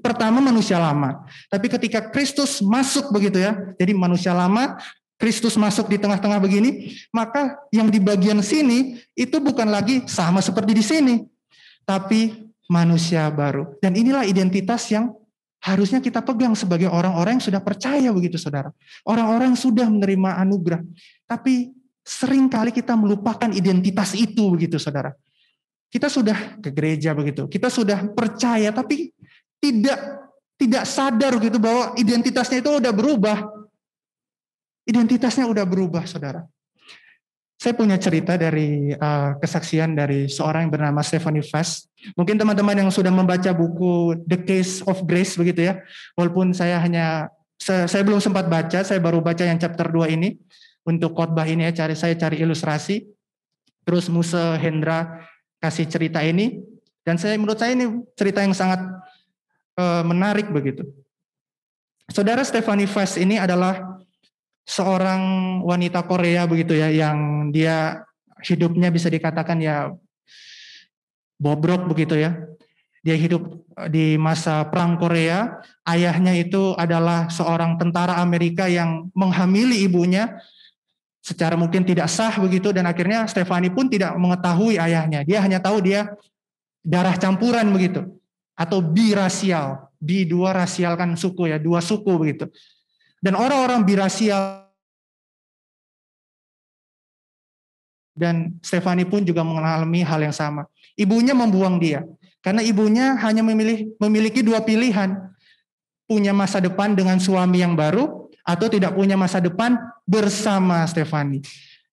pertama 0.00 0.40
manusia 0.40 0.80
lama, 0.80 1.24
tapi 1.52 1.68
ketika 1.68 2.08
Kristus 2.08 2.64
masuk 2.64 3.12
begitu 3.12 3.36
ya, 3.36 3.52
jadi 3.76 3.92
manusia 3.92 4.32
lama, 4.32 4.80
Kristus 5.20 5.56
masuk 5.60 5.92
di 5.92 6.00
tengah-tengah 6.00 6.40
begini, 6.40 6.96
maka 7.12 7.56
yang 7.72 7.88
di 7.92 8.00
bagian 8.00 8.40
sini 8.40 9.00
itu 9.12 9.36
bukan 9.40 9.68
lagi 9.68 10.04
sama 10.08 10.40
seperti 10.40 10.72
di 10.72 10.84
sini, 10.84 11.14
tapi 11.84 12.48
manusia 12.68 13.28
baru. 13.28 13.76
Dan 13.80 13.96
inilah 13.96 14.24
identitas 14.24 14.88
yang 14.88 15.12
harusnya 15.66 15.98
kita 15.98 16.22
pegang 16.22 16.54
sebagai 16.54 16.86
orang-orang 16.86 17.42
yang 17.42 17.46
sudah 17.50 17.58
percaya 17.58 18.14
begitu 18.14 18.38
saudara. 18.38 18.70
Orang-orang 19.02 19.50
yang 19.50 19.58
sudah 19.58 19.90
menerima 19.90 20.38
anugerah. 20.46 20.80
Tapi 21.26 21.74
sering 22.06 22.46
kali 22.46 22.70
kita 22.70 22.94
melupakan 22.94 23.50
identitas 23.50 24.14
itu 24.14 24.46
begitu 24.54 24.78
saudara. 24.78 25.10
Kita 25.90 26.06
sudah 26.06 26.62
ke 26.62 26.70
gereja 26.70 27.14
begitu, 27.18 27.50
kita 27.50 27.66
sudah 27.66 28.06
percaya 28.14 28.70
tapi 28.70 29.10
tidak 29.58 29.98
tidak 30.56 30.84
sadar 30.86 31.36
gitu 31.42 31.58
bahwa 31.58 31.98
identitasnya 31.98 32.62
itu 32.62 32.70
udah 32.70 32.92
berubah. 32.94 33.38
Identitasnya 34.86 35.50
udah 35.50 35.66
berubah, 35.66 36.06
saudara. 36.06 36.46
Saya 37.66 37.74
punya 37.74 37.98
cerita 37.98 38.38
dari 38.38 38.94
uh, 38.94 39.34
kesaksian 39.42 39.98
dari 39.98 40.30
seorang 40.30 40.70
yang 40.70 40.72
bernama 40.78 41.02
Stephanie 41.02 41.42
Fass. 41.42 41.90
Mungkin 42.14 42.38
teman-teman 42.38 42.78
yang 42.78 42.94
sudah 42.94 43.10
membaca 43.10 43.50
buku 43.50 44.22
The 44.22 44.38
Case 44.38 44.86
of 44.86 45.02
Grace 45.02 45.34
begitu 45.34 45.66
ya. 45.66 45.82
Walaupun 46.14 46.54
saya 46.54 46.78
hanya 46.78 47.26
saya, 47.58 48.06
belum 48.06 48.22
sempat 48.22 48.46
baca, 48.46 48.86
saya 48.86 49.02
baru 49.02 49.18
baca 49.18 49.42
yang 49.42 49.58
chapter 49.58 49.82
2 49.90 50.14
ini. 50.14 50.38
Untuk 50.86 51.18
khotbah 51.18 51.42
ini 51.42 51.66
ya 51.66 51.74
cari 51.82 51.98
saya 51.98 52.14
cari 52.14 52.38
ilustrasi. 52.38 53.02
Terus 53.82 54.06
Musa 54.14 54.54
Hendra 54.62 55.26
kasih 55.58 55.90
cerita 55.90 56.22
ini 56.22 56.62
dan 57.02 57.18
saya 57.18 57.34
menurut 57.34 57.58
saya 57.58 57.74
ini 57.74 57.98
cerita 58.14 58.46
yang 58.46 58.54
sangat 58.54 58.78
uh, 59.74 60.06
menarik 60.06 60.54
begitu. 60.54 60.86
Saudara 62.14 62.46
Stephanie 62.46 62.86
Fass 62.86 63.18
ini 63.18 63.42
adalah 63.42 63.98
seorang 64.66 65.22
wanita 65.62 66.02
Korea 66.04 66.44
begitu 66.44 66.74
ya 66.74 66.90
yang 66.90 67.48
dia 67.54 68.02
hidupnya 68.42 68.90
bisa 68.90 69.06
dikatakan 69.06 69.62
ya 69.62 69.94
bobrok 71.38 71.86
begitu 71.88 72.18
ya. 72.18 72.36
Dia 73.06 73.14
hidup 73.14 73.62
di 73.86 74.18
masa 74.18 74.66
perang 74.66 74.98
Korea, 74.98 75.62
ayahnya 75.86 76.34
itu 76.34 76.74
adalah 76.74 77.30
seorang 77.30 77.78
tentara 77.78 78.18
Amerika 78.18 78.66
yang 78.66 79.14
menghamili 79.14 79.86
ibunya 79.86 80.34
secara 81.22 81.54
mungkin 81.54 81.86
tidak 81.86 82.10
sah 82.10 82.34
begitu 82.42 82.74
dan 82.74 82.82
akhirnya 82.82 83.30
Stefani 83.30 83.70
pun 83.70 83.86
tidak 83.86 84.18
mengetahui 84.18 84.82
ayahnya. 84.82 85.22
Dia 85.22 85.38
hanya 85.38 85.62
tahu 85.62 85.86
dia 85.86 86.18
darah 86.82 87.14
campuran 87.14 87.70
begitu 87.70 88.10
atau 88.58 88.82
birasial. 88.82 89.86
Bi 90.02 90.26
dua 90.26 90.50
rasial 90.50 90.98
kan 90.98 91.14
suku 91.14 91.54
ya, 91.54 91.62
dua 91.62 91.78
suku 91.78 92.10
begitu. 92.18 92.50
Dan 93.20 93.34
orang-orang 93.34 93.82
birasial 93.82 94.66
dan 98.16 98.56
Stefani 98.64 99.04
pun 99.04 99.20
juga 99.22 99.44
mengalami 99.44 100.00
hal 100.00 100.24
yang 100.24 100.32
sama. 100.32 100.64
Ibunya 100.96 101.36
membuang 101.36 101.76
dia 101.76 102.00
karena 102.40 102.64
ibunya 102.64 103.18
hanya 103.20 103.44
memilih 103.44 103.92
memiliki 104.00 104.40
dua 104.40 104.64
pilihan. 104.64 105.32
punya 106.06 106.30
masa 106.30 106.62
depan 106.62 106.94
dengan 106.94 107.18
suami 107.18 107.66
yang 107.66 107.74
baru 107.74 108.30
atau 108.46 108.70
tidak 108.70 108.94
punya 108.94 109.18
masa 109.18 109.42
depan 109.42 109.74
bersama 110.06 110.86
Stefani. 110.86 111.42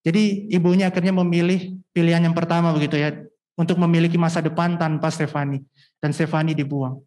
Jadi 0.06 0.54
ibunya 0.54 0.86
akhirnya 0.86 1.10
memilih 1.10 1.74
pilihan 1.90 2.22
yang 2.22 2.30
pertama 2.30 2.70
begitu 2.70 2.94
ya 2.94 3.10
untuk 3.58 3.74
memiliki 3.82 4.14
masa 4.14 4.38
depan 4.38 4.78
tanpa 4.78 5.10
Stefani 5.10 5.58
dan 5.98 6.14
Stefani 6.14 6.54
dibuang. 6.54 7.02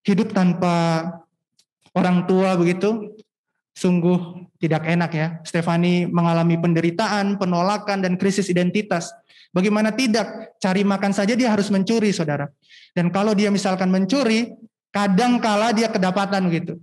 Hidup 0.00 0.32
tanpa 0.32 1.04
orang 1.96 2.26
tua 2.28 2.54
begitu 2.54 3.16
sungguh 3.74 4.50
tidak 4.60 4.84
enak 4.84 5.10
ya. 5.14 5.26
Stefani 5.42 6.04
mengalami 6.04 6.60
penderitaan, 6.60 7.40
penolakan 7.40 8.04
dan 8.04 8.20
krisis 8.20 8.52
identitas. 8.52 9.08
Bagaimana 9.50 9.90
tidak? 9.90 10.54
Cari 10.62 10.84
makan 10.86 11.10
saja 11.10 11.34
dia 11.34 11.50
harus 11.50 11.72
mencuri, 11.72 12.12
Saudara. 12.14 12.46
Dan 12.94 13.10
kalau 13.10 13.34
dia 13.34 13.50
misalkan 13.50 13.90
mencuri, 13.90 14.52
kadang 14.92 15.42
kala 15.42 15.74
dia 15.74 15.90
kedapatan 15.90 16.46
gitu. 16.52 16.78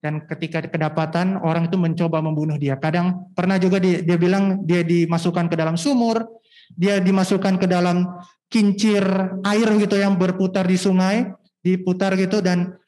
Dan 0.00 0.24
ketika 0.24 0.64
kedapatan 0.64 1.36
orang 1.40 1.68
itu 1.68 1.76
mencoba 1.76 2.24
membunuh 2.24 2.56
dia. 2.56 2.76
Kadang 2.80 3.32
pernah 3.36 3.60
juga 3.60 3.76
dia, 3.76 4.00
dia 4.00 4.16
bilang 4.16 4.64
dia 4.64 4.80
dimasukkan 4.80 5.52
ke 5.52 5.56
dalam 5.56 5.76
sumur, 5.76 6.24
dia 6.72 6.98
dimasukkan 7.00 7.60
ke 7.60 7.68
dalam 7.68 8.08
kincir 8.48 9.04
air 9.44 9.68
gitu 9.76 9.96
yang 10.00 10.16
berputar 10.16 10.64
di 10.64 10.80
sungai, 10.80 11.28
diputar 11.60 12.16
gitu 12.16 12.40
dan 12.40 12.80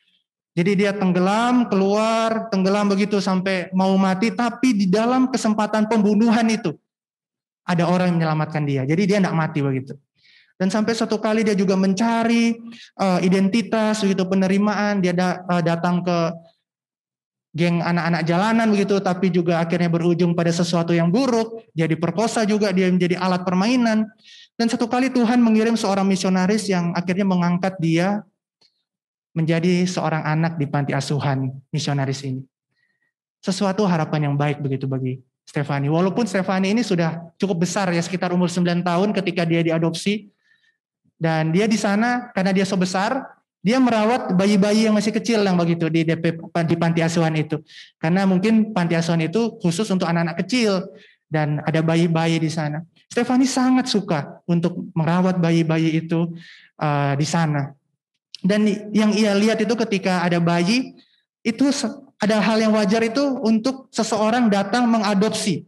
jadi 0.52 0.72
dia 0.76 0.92
tenggelam, 0.92 1.64
keluar, 1.72 2.52
tenggelam 2.52 2.92
begitu 2.92 3.24
sampai 3.24 3.72
mau 3.72 3.96
mati, 3.96 4.28
tapi 4.28 4.76
di 4.76 4.84
dalam 4.84 5.32
kesempatan 5.32 5.88
pembunuhan 5.88 6.44
itu 6.52 6.76
ada 7.64 7.88
orang 7.88 8.12
yang 8.12 8.16
menyelamatkan 8.20 8.62
dia. 8.68 8.84
Jadi 8.84 9.02
dia 9.08 9.18
tidak 9.24 9.32
mati 9.32 9.64
begitu. 9.64 9.96
Dan 10.60 10.68
sampai 10.68 10.92
satu 10.92 11.16
kali 11.16 11.40
dia 11.40 11.56
juga 11.56 11.72
mencari 11.72 12.52
uh, 13.00 13.18
identitas 13.24 14.04
begitu 14.04 14.28
penerimaan, 14.28 15.00
dia 15.00 15.16
da, 15.16 15.40
uh, 15.48 15.64
datang 15.64 16.04
ke 16.04 16.18
geng 17.56 17.80
anak-anak 17.80 18.22
jalanan 18.28 18.68
begitu, 18.68 19.00
tapi 19.00 19.32
juga 19.32 19.56
akhirnya 19.56 19.88
berujung 19.88 20.36
pada 20.36 20.52
sesuatu 20.52 20.92
yang 20.92 21.08
buruk. 21.08 21.64
Dia 21.72 21.88
diperkosa 21.88 22.44
juga, 22.44 22.76
dia 22.76 22.92
menjadi 22.92 23.16
alat 23.16 23.40
permainan. 23.40 24.04
Dan 24.60 24.68
satu 24.68 24.84
kali 24.84 25.08
Tuhan 25.08 25.40
mengirim 25.40 25.80
seorang 25.80 26.04
misionaris 26.04 26.68
yang 26.68 26.92
akhirnya 26.92 27.24
mengangkat 27.24 27.72
dia 27.80 28.20
menjadi 29.32 29.88
seorang 29.88 30.22
anak 30.24 30.60
di 30.60 30.68
panti 30.68 30.92
asuhan 30.92 31.48
misionaris 31.72 32.24
ini. 32.24 32.44
Sesuatu 33.42 33.82
harapan 33.88 34.30
yang 34.30 34.36
baik 34.38 34.62
begitu 34.62 34.86
bagi 34.86 35.18
Stefani. 35.42 35.90
Walaupun 35.90 36.28
Stefani 36.28 36.70
ini 36.70 36.86
sudah 36.86 37.18
cukup 37.36 37.66
besar 37.66 37.90
ya 37.90 38.00
sekitar 38.00 38.30
umur 38.30 38.46
9 38.46 38.86
tahun 38.86 39.08
ketika 39.10 39.42
dia 39.42 39.60
diadopsi 39.64 40.30
dan 41.18 41.50
dia 41.50 41.66
di 41.66 41.74
sana 41.74 42.30
karena 42.30 42.54
dia 42.54 42.62
so 42.62 42.78
besar, 42.78 43.18
dia 43.62 43.78
merawat 43.78 44.34
bayi-bayi 44.34 44.90
yang 44.90 44.94
masih 44.94 45.14
kecil 45.14 45.38
yang 45.42 45.54
begitu 45.54 45.86
di 45.86 46.02
DP 46.02 46.38
di 46.66 46.76
panti 46.78 47.00
asuhan 47.02 47.34
itu. 47.38 47.62
Karena 47.98 48.26
mungkin 48.26 48.74
panti 48.74 48.98
asuhan 48.98 49.22
itu 49.22 49.54
khusus 49.62 49.86
untuk 49.90 50.06
anak-anak 50.06 50.42
kecil 50.42 50.82
dan 51.30 51.62
ada 51.62 51.78
bayi-bayi 51.78 52.42
di 52.42 52.50
sana. 52.50 52.82
Stefani 53.06 53.46
sangat 53.46 53.86
suka 53.86 54.42
untuk 54.50 54.90
merawat 54.98 55.38
bayi-bayi 55.38 56.04
itu 56.04 56.34
uh, 56.82 57.14
di 57.14 57.26
sana. 57.26 57.70
Dan 58.42 58.66
yang 58.90 59.14
ia 59.14 59.32
lihat 59.38 59.62
itu 59.62 59.74
ketika 59.86 60.26
ada 60.26 60.42
bayi 60.42 60.98
itu 61.46 61.70
ada 62.22 62.38
hal 62.38 62.58
yang 62.58 62.74
wajar 62.74 63.02
itu 63.02 63.22
untuk 63.42 63.90
seseorang 63.90 64.50
datang 64.50 64.86
mengadopsi. 64.86 65.66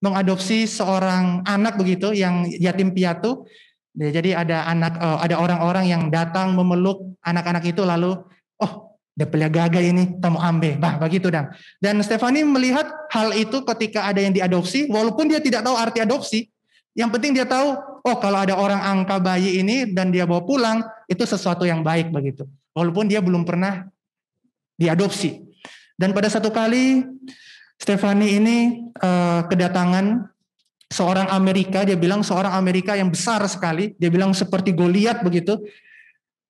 Mengadopsi 0.00 0.68
seorang 0.68 1.40
anak 1.48 1.80
begitu 1.80 2.12
yang 2.12 2.44
yatim 2.48 2.92
piatu. 2.92 3.48
Ya, 3.96 4.12
jadi 4.12 4.44
ada 4.44 4.68
anak 4.68 5.00
uh, 5.00 5.24
ada 5.24 5.40
orang-orang 5.40 5.88
yang 5.88 6.02
datang 6.12 6.52
memeluk 6.52 7.16
anak-anak 7.24 7.64
itu 7.64 7.80
lalu 7.80 8.12
oh 8.60 8.72
dia 9.16 9.48
gagal 9.48 9.80
ini 9.80 10.20
tamu 10.20 10.36
ambe 10.36 10.76
bah 10.76 11.00
begitu 11.00 11.32
dan 11.32 11.48
dan 11.80 11.96
Stefani 12.04 12.44
melihat 12.44 12.84
hal 13.08 13.32
itu 13.32 13.64
ketika 13.64 14.04
ada 14.04 14.20
yang 14.20 14.36
diadopsi 14.36 14.92
walaupun 14.92 15.32
dia 15.32 15.40
tidak 15.40 15.64
tahu 15.64 15.80
arti 15.80 16.04
adopsi. 16.04 16.40
Yang 16.92 17.10
penting 17.16 17.32
dia 17.40 17.48
tahu 17.48 17.76
oh 18.06 18.16
kalau 18.22 18.38
ada 18.46 18.54
orang 18.54 18.78
angka 18.78 19.18
bayi 19.18 19.58
ini 19.58 19.90
dan 19.90 20.14
dia 20.14 20.22
bawa 20.22 20.46
pulang 20.46 20.78
itu 21.10 21.26
sesuatu 21.26 21.66
yang 21.66 21.82
baik 21.82 22.14
begitu. 22.14 22.46
Walaupun 22.70 23.10
dia 23.10 23.18
belum 23.18 23.42
pernah 23.42 23.90
diadopsi. 24.78 25.42
Dan 25.96 26.12
pada 26.14 26.30
satu 26.30 26.52
kali 26.52 27.02
Stefani 27.76 28.40
ini 28.40 28.88
uh, 29.04 29.44
kedatangan 29.48 30.28
seorang 30.88 31.28
Amerika, 31.28 31.84
dia 31.84 31.98
bilang 31.98 32.24
seorang 32.24 32.56
Amerika 32.56 32.96
yang 32.96 33.12
besar 33.12 33.42
sekali, 33.50 33.92
dia 34.00 34.08
bilang 34.08 34.32
seperti 34.32 34.72
Goliat 34.72 35.20
begitu, 35.20 35.60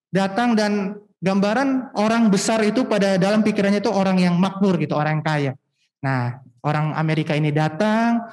datang 0.07 0.55
dan 0.55 0.95
gambaran 1.19 1.97
orang 1.97 2.29
besar 2.31 2.63
itu 2.63 2.85
pada 2.87 3.19
dalam 3.19 3.43
pikirannya 3.43 3.83
itu 3.83 3.91
orang 3.91 4.21
yang 4.21 4.39
makmur 4.39 4.79
gitu, 4.79 4.95
orang 4.95 5.19
yang 5.19 5.25
kaya. 5.25 5.51
Nah, 5.99 6.39
orang 6.63 6.95
Amerika 6.95 7.33
ini 7.35 7.51
datang 7.51 8.23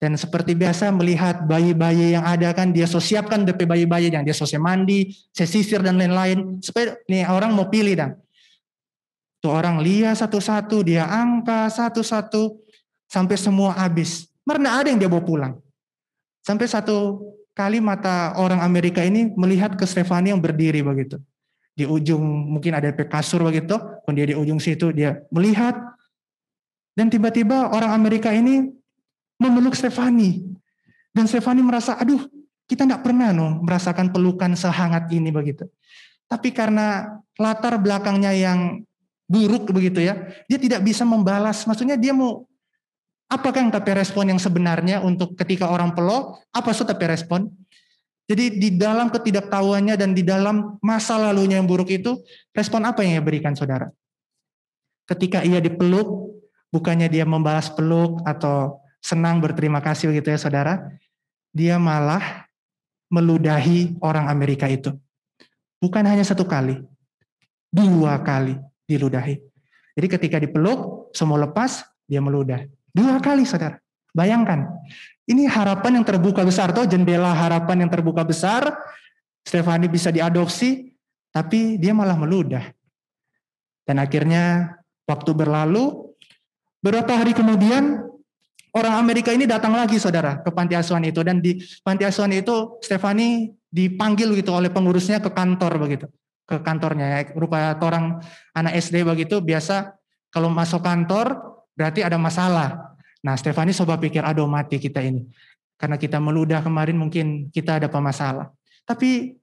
dan 0.00 0.16
seperti 0.16 0.56
biasa 0.56 0.88
melihat 0.96 1.44
bayi-bayi 1.44 2.16
yang 2.16 2.24
ada 2.24 2.56
kan 2.56 2.72
dia 2.72 2.88
sosiapkan 2.88 3.44
DP 3.44 3.68
bayi-bayi 3.68 4.08
yang 4.08 4.24
dia 4.24 4.32
sosial 4.32 4.64
mandi, 4.64 5.12
sisir 5.36 5.84
dan 5.84 6.00
lain-lain 6.00 6.64
supaya 6.64 6.96
nih 7.04 7.28
orang 7.28 7.52
mau 7.52 7.68
pilih 7.68 7.92
dan 7.92 8.16
tuh 9.44 9.52
orang 9.52 9.84
lihat 9.84 10.16
satu-satu, 10.16 10.84
dia 10.84 11.04
angka 11.04 11.68
satu-satu 11.68 12.56
sampai 13.08 13.36
semua 13.36 13.76
habis. 13.76 14.28
Karena 14.44 14.82
ada 14.82 14.90
yang 14.90 14.98
dia 14.98 15.06
bawa 15.06 15.22
pulang. 15.22 15.54
Sampai 16.42 16.66
satu 16.66 17.22
kali 17.54 17.78
mata 17.78 18.34
orang 18.40 18.64
Amerika 18.64 19.04
ini 19.04 19.30
melihat 19.36 19.78
ke 19.78 19.86
Stefani 19.86 20.32
yang 20.32 20.42
berdiri 20.42 20.82
begitu. 20.82 21.20
Di 21.76 21.86
ujung 21.86 22.20
mungkin 22.56 22.74
ada 22.74 22.90
kasur 22.92 23.46
begitu, 23.46 23.78
pun 24.02 24.12
dia 24.16 24.26
di 24.26 24.34
ujung 24.34 24.58
situ 24.58 24.90
dia 24.90 25.22
melihat 25.30 25.76
dan 26.98 27.06
tiba-tiba 27.06 27.70
orang 27.70 27.94
Amerika 27.94 28.34
ini 28.34 28.79
memeluk 29.40 29.72
Stefani. 29.74 30.44
Dan 31.10 31.26
Stefani 31.26 31.64
merasa, 31.64 31.96
aduh 31.96 32.28
kita 32.68 32.86
nggak 32.86 33.02
pernah 33.02 33.34
no, 33.34 33.64
merasakan 33.64 34.12
pelukan 34.14 34.54
sehangat 34.54 35.10
ini 35.10 35.32
begitu. 35.34 35.66
Tapi 36.30 36.54
karena 36.54 37.18
latar 37.34 37.80
belakangnya 37.82 38.30
yang 38.30 38.86
buruk 39.26 39.74
begitu 39.74 40.04
ya, 40.04 40.14
dia 40.46 40.58
tidak 40.60 40.86
bisa 40.86 41.02
membalas. 41.02 41.66
Maksudnya 41.66 41.98
dia 41.98 42.14
mau 42.14 42.46
Apakah 43.30 43.62
yang 43.62 43.70
tapi 43.70 43.94
respon 43.94 44.26
yang 44.26 44.42
sebenarnya 44.42 45.06
untuk 45.06 45.38
ketika 45.38 45.70
orang 45.70 45.94
pelok? 45.94 46.42
Apa 46.50 46.74
sih 46.74 46.82
tapi 46.82 47.06
respon? 47.06 47.46
Jadi 48.26 48.58
di 48.58 48.74
dalam 48.74 49.06
ketidaktahuannya 49.06 49.94
dan 49.94 50.10
di 50.18 50.26
dalam 50.26 50.82
masa 50.82 51.14
lalunya 51.14 51.62
yang 51.62 51.70
buruk 51.70 51.94
itu, 51.94 52.18
respon 52.50 52.82
apa 52.82 53.06
yang 53.06 53.18
ia 53.18 53.22
berikan 53.22 53.54
saudara? 53.54 53.86
Ketika 55.06 55.46
ia 55.46 55.62
dipeluk, 55.62 56.42
bukannya 56.74 57.06
dia 57.06 57.22
membalas 57.22 57.70
peluk 57.70 58.18
atau 58.26 58.82
senang 59.00 59.40
berterima 59.40 59.80
kasih 59.80 60.12
begitu 60.12 60.32
ya 60.32 60.38
saudara, 60.38 60.92
dia 61.50 61.76
malah 61.80 62.46
meludahi 63.10 63.98
orang 64.00 64.30
Amerika 64.30 64.70
itu. 64.70 64.94
Bukan 65.80 66.04
hanya 66.06 66.22
satu 66.22 66.46
kali, 66.46 66.78
dua 67.72 68.20
kali 68.22 68.54
diludahi. 68.86 69.40
Jadi 69.96 70.06
ketika 70.06 70.36
dipeluk, 70.38 71.10
semua 71.10 71.40
lepas, 71.44 71.84
dia 72.06 72.22
meludah. 72.22 72.62
Dua 72.90 73.18
kali 73.18 73.46
saudara. 73.46 73.78
Bayangkan. 74.10 74.66
Ini 75.26 75.46
harapan 75.46 76.02
yang 76.02 76.06
terbuka 76.06 76.42
besar. 76.42 76.74
Tuh 76.74 76.86
jendela 76.86 77.30
harapan 77.30 77.86
yang 77.86 77.90
terbuka 77.90 78.26
besar. 78.26 78.74
Stefani 79.46 79.86
bisa 79.86 80.10
diadopsi. 80.10 80.90
Tapi 81.30 81.78
dia 81.78 81.94
malah 81.94 82.18
meludah. 82.18 82.66
Dan 83.86 84.02
akhirnya 84.02 84.74
waktu 85.06 85.30
berlalu. 85.30 86.10
Beberapa 86.82 87.14
hari 87.14 87.36
kemudian 87.36 88.09
orang 88.74 88.94
Amerika 89.00 89.30
ini 89.34 89.46
datang 89.46 89.74
lagi 89.74 89.98
saudara 89.98 90.40
ke 90.42 90.50
panti 90.50 90.74
asuhan 90.78 91.04
itu. 91.06 91.20
Dan 91.22 91.42
di 91.42 91.58
panti 91.82 92.06
asuhan 92.06 92.30
itu 92.34 92.78
Stefani 92.82 93.50
dipanggil 93.70 94.34
gitu 94.34 94.54
oleh 94.54 94.70
pengurusnya 94.70 95.22
ke 95.22 95.30
kantor 95.30 95.78
begitu. 95.78 96.06
Ke 96.46 96.58
kantornya. 96.62 97.30
Rupa 97.34 97.78
orang 97.80 98.18
anak 98.54 98.72
SD 98.78 99.06
begitu 99.06 99.38
biasa 99.38 99.94
kalau 100.30 100.50
masuk 100.50 100.82
kantor 100.82 101.58
berarti 101.74 102.06
ada 102.06 102.18
masalah. 102.18 102.94
Nah, 103.20 103.36
Stefani 103.36 103.76
coba 103.76 104.00
pikir, 104.00 104.24
aduh 104.24 104.48
mati 104.48 104.80
kita 104.80 105.04
ini. 105.04 105.28
Karena 105.76 106.00
kita 106.00 106.16
meludah 106.20 106.64
kemarin 106.64 106.96
mungkin 106.96 107.48
kita 107.52 107.80
ada 107.80 107.88
pemasalah. 107.88 108.48
Tapi 108.84 109.36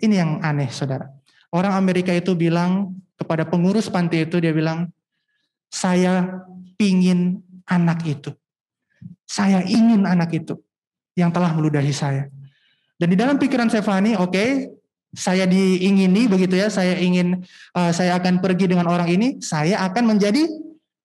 ini 0.00 0.14
yang 0.16 0.40
aneh, 0.40 0.72
saudara. 0.72 1.08
Orang 1.52 1.76
Amerika 1.76 2.14
itu 2.14 2.32
bilang 2.32 2.96
kepada 3.18 3.44
pengurus 3.44 3.92
panti 3.92 4.24
itu, 4.24 4.40
dia 4.40 4.54
bilang, 4.56 4.88
saya 5.68 6.40
pingin 6.80 7.44
anak 7.68 8.00
itu. 8.08 8.32
Saya 9.30 9.62
ingin 9.62 10.02
anak 10.02 10.34
itu 10.34 10.58
yang 11.14 11.30
telah 11.30 11.54
meludahi 11.54 11.94
saya. 11.94 12.26
Dan 12.98 13.14
di 13.14 13.16
dalam 13.16 13.38
pikiran 13.38 13.70
Stefani, 13.70 14.18
oke, 14.18 14.34
okay, 14.34 14.66
saya 15.14 15.46
diingini 15.46 16.26
begitu 16.26 16.58
ya, 16.58 16.66
saya 16.66 16.98
ingin, 16.98 17.46
uh, 17.78 17.94
saya 17.94 18.18
akan 18.18 18.42
pergi 18.42 18.66
dengan 18.66 18.90
orang 18.90 19.06
ini, 19.06 19.38
saya 19.38 19.86
akan 19.86 20.18
menjadi 20.18 20.50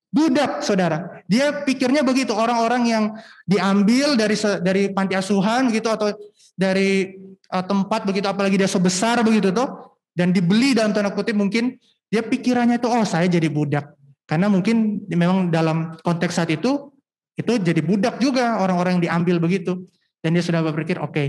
budak 0.09 0.65
saudara. 0.65 1.21
Dia 1.29 1.61
pikirnya 1.61 2.01
begitu 2.01 2.33
orang-orang 2.33 2.89
yang 2.89 3.03
diambil 3.45 4.17
dari 4.17 4.35
dari 4.63 4.83
panti 4.89 5.13
asuhan 5.13 5.69
gitu 5.69 5.93
atau 5.93 6.09
dari 6.57 7.13
uh, 7.53 7.61
tempat 7.61 8.09
begitu 8.09 8.25
apalagi 8.25 8.57
dia 8.57 8.69
sebesar 8.69 9.21
begitu 9.21 9.53
tuh 9.53 9.95
dan 10.15 10.31
dibeli 10.31 10.71
dalam 10.73 10.95
tanda 10.95 11.11
kutip 11.11 11.37
mungkin 11.37 11.77
Dia 12.05 12.21
pikirannya 12.21 12.77
itu, 12.77 12.87
oh 12.87 13.01
saya 13.03 13.25
jadi 13.25 13.49
budak. 13.49 13.91
Karena 14.29 14.45
mungkin 14.45 15.03
memang 15.09 15.49
dalam 15.49 15.97
konteks 16.05 16.37
saat 16.37 16.53
itu, 16.53 16.94
itu 17.35 17.59
jadi 17.59 17.83
budak 17.83 18.19
juga 18.23 18.63
orang-orang 18.63 18.99
yang 18.99 19.03
diambil 19.11 19.43
begitu. 19.43 19.87
Dan 20.23 20.33
dia 20.33 20.41
sudah 20.41 20.65
berpikir, 20.65 20.97
oke, 20.97 21.13
okay, 21.13 21.27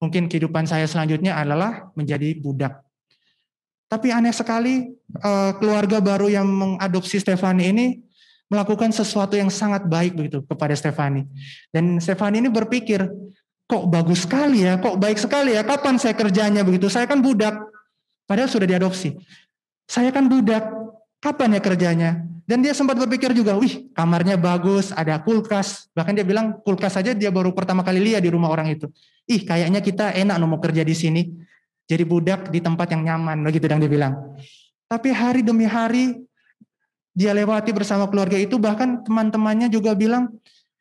mungkin 0.00 0.30
kehidupan 0.30 0.64
saya 0.64 0.88
selanjutnya 0.88 1.36
adalah 1.36 1.92
menjadi 1.92 2.32
budak. 2.40 2.80
Tapi 3.90 4.14
aneh 4.14 4.30
sekali, 4.32 4.86
eh, 5.18 5.52
keluarga 5.58 5.98
baru 5.98 6.30
yang 6.30 6.46
mengadopsi 6.46 7.18
Stefani 7.18 7.74
ini 7.74 7.86
melakukan 8.50 8.94
sesuatu 8.94 9.34
yang 9.34 9.50
sangat 9.50 9.86
baik 9.86 10.14
begitu 10.14 10.42
kepada 10.46 10.74
Stefani. 10.78 11.26
Dan 11.70 11.98
Stefani 11.98 12.42
ini 12.42 12.50
berpikir, 12.50 13.06
kok 13.66 13.84
bagus 13.90 14.26
sekali 14.26 14.66
ya, 14.66 14.78
kok 14.78 14.98
baik 14.98 15.18
sekali 15.18 15.54
ya, 15.54 15.62
kapan 15.62 15.98
saya 15.98 16.14
kerjanya 16.18 16.66
begitu? 16.66 16.90
Saya 16.90 17.06
kan 17.06 17.22
budak, 17.22 17.54
padahal 18.26 18.50
sudah 18.50 18.66
diadopsi. 18.66 19.14
Saya 19.86 20.10
kan 20.10 20.26
budak, 20.26 20.66
kapan 21.22 21.58
ya 21.58 21.60
kerjanya? 21.62 22.10
Dan 22.50 22.66
dia 22.66 22.74
sempat 22.74 22.98
berpikir 22.98 23.30
juga, 23.30 23.54
wih 23.54 23.86
kamarnya 23.94 24.34
bagus, 24.34 24.90
ada 24.90 25.22
kulkas. 25.22 25.86
Bahkan 25.94 26.18
dia 26.18 26.26
bilang 26.26 26.58
kulkas 26.66 26.98
saja 26.98 27.14
dia 27.14 27.30
baru 27.30 27.54
pertama 27.54 27.86
kali 27.86 28.02
lihat 28.02 28.26
di 28.26 28.30
rumah 28.34 28.50
orang 28.50 28.74
itu. 28.74 28.90
Ih 29.30 29.46
kayaknya 29.46 29.78
kita 29.78 30.10
enak 30.18 30.34
mau 30.42 30.58
kerja 30.58 30.82
di 30.82 30.90
sini. 30.90 31.22
Jadi 31.86 32.02
budak 32.02 32.50
di 32.50 32.58
tempat 32.58 32.90
yang 32.90 33.06
nyaman, 33.06 33.46
begitu 33.46 33.70
yang 33.70 33.78
dia 33.78 33.86
bilang. 33.86 34.34
Tapi 34.90 35.14
hari 35.14 35.46
demi 35.46 35.62
hari 35.62 36.26
dia 37.14 37.30
lewati 37.30 37.70
bersama 37.70 38.10
keluarga 38.10 38.34
itu, 38.34 38.58
bahkan 38.58 38.98
teman-temannya 39.06 39.70
juga 39.70 39.94
bilang, 39.94 40.34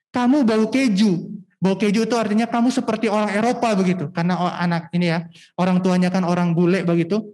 kamu 0.09 0.41
bau 0.41 0.65
keju. 0.73 1.37
Bau 1.61 1.77
keju 1.77 2.01
itu 2.01 2.15
artinya 2.17 2.49
kamu 2.49 2.73
seperti 2.73 3.13
orang 3.13 3.29
Eropa 3.29 3.77
begitu. 3.77 4.09
Karena 4.09 4.57
anak 4.57 4.89
ini 4.89 5.13
ya, 5.13 5.29
orang 5.53 5.85
tuanya 5.85 6.09
kan 6.09 6.25
orang 6.25 6.57
bule 6.57 6.81
begitu. 6.81 7.29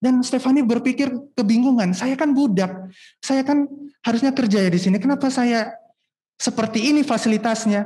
Dan 0.00 0.24
Stefani 0.24 0.64
berpikir 0.64 1.12
kebingungan, 1.36 1.92
saya 1.92 2.16
kan 2.16 2.32
budak, 2.32 2.72
saya 3.20 3.44
kan 3.44 3.68
harusnya 4.00 4.32
kerja 4.32 4.64
ya 4.64 4.70
di 4.72 4.80
sini, 4.80 4.96
kenapa 4.96 5.28
saya 5.28 5.76
seperti 6.40 6.88
ini 6.88 7.04
fasilitasnya? 7.04 7.84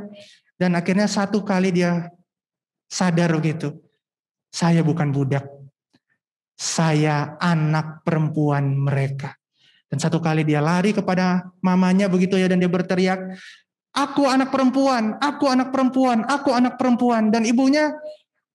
Dan 0.54 0.78
akhirnya 0.78 1.10
satu 1.10 1.42
kali 1.42 1.74
dia 1.74 2.06
sadar 2.86 3.34
begitu, 3.34 3.74
saya 4.54 4.86
bukan 4.86 5.10
budak, 5.10 5.42
saya 6.54 7.34
anak 7.42 8.06
perempuan 8.06 8.78
mereka. 8.78 9.34
Dan 9.90 9.98
satu 9.98 10.22
kali 10.22 10.46
dia 10.46 10.62
lari 10.62 10.94
kepada 10.94 11.50
mamanya 11.58 12.06
begitu 12.06 12.38
ya 12.38 12.46
dan 12.46 12.62
dia 12.62 12.70
berteriak, 12.70 13.18
aku 13.90 14.26
anak 14.26 14.54
perempuan, 14.54 15.18
aku 15.18 15.50
anak 15.50 15.74
perempuan, 15.74 16.22
aku 16.26 16.50
anak 16.54 16.78
perempuan. 16.78 17.30
Dan 17.34 17.42
ibunya 17.42 17.94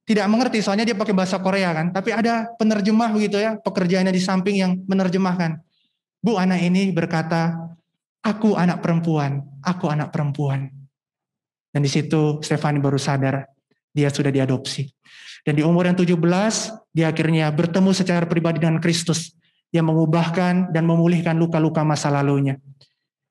tidak 0.10 0.26
mengerti 0.26 0.65
soalnya 0.65 0.89
dia 0.89 0.98
pakai 0.98 1.13
bahasa 1.13 1.38
Korea 1.38 1.69
kan. 1.69 1.93
Tapi 1.93 2.10
ada 2.10 2.50
penerjemah 2.58 3.13
begitu 3.13 3.38
ya 3.38 3.62
pekerjaannya 3.62 4.10
di 4.10 4.17
samping 4.17 4.58
yang 4.58 4.72
menerjemahkan. 4.89 5.62
Bu 6.26 6.34
anak 6.41 6.65
ini 6.65 6.89
berkata 6.89 7.54
aku 8.26 8.58
anak 8.58 8.82
perempuan 8.82 9.45
aku 9.63 9.86
anak 9.91 10.10
perempuan. 10.10 10.65
Dan 11.69 11.86
di 11.86 11.91
situ 11.91 12.41
Stefani 12.41 12.82
baru 12.82 12.98
sadar 12.98 13.45
dia 13.93 14.10
sudah 14.10 14.34
diadopsi. 14.34 14.89
Dan 15.45 15.56
di 15.56 15.63
umur 15.63 15.86
yang 15.86 15.93
17 15.93 16.17
dia 16.89 17.13
akhirnya 17.13 17.54
bertemu 17.54 17.91
secara 17.93 18.26
pribadi 18.26 18.65
dengan 18.65 18.82
Kristus. 18.82 19.38
Yang 19.69 19.93
mengubahkan 19.93 20.74
dan 20.74 20.89
memulihkan 20.89 21.38
luka-luka 21.38 21.86
masa 21.86 22.10
lalunya. 22.10 22.58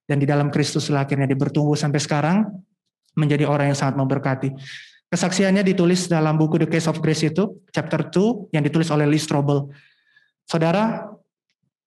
Dan 0.07 0.23
di 0.23 0.27
dalam 0.31 0.55
Kristus 0.55 0.87
akhirnya 0.95 1.27
dia 1.27 1.35
bertumbuh 1.35 1.75
sampai 1.75 1.99
sekarang 1.99 2.47
menjadi 3.19 3.51
orang 3.51 3.75
yang 3.75 3.79
sangat 3.79 3.99
memberkati 3.99 4.55
Kesaksiannya 5.09 5.65
ditulis 5.65 6.05
dalam 6.05 6.37
buku 6.37 6.61
The 6.61 6.69
Case 6.69 6.85
of 6.85 7.01
Grace 7.01 7.25
itu, 7.25 7.65
chapter 7.73 8.13
2, 8.13 8.53
yang 8.53 8.61
ditulis 8.61 8.93
oleh 8.93 9.09
Lee 9.09 9.17
Strobel. 9.17 9.73
Saudara, 10.45 11.09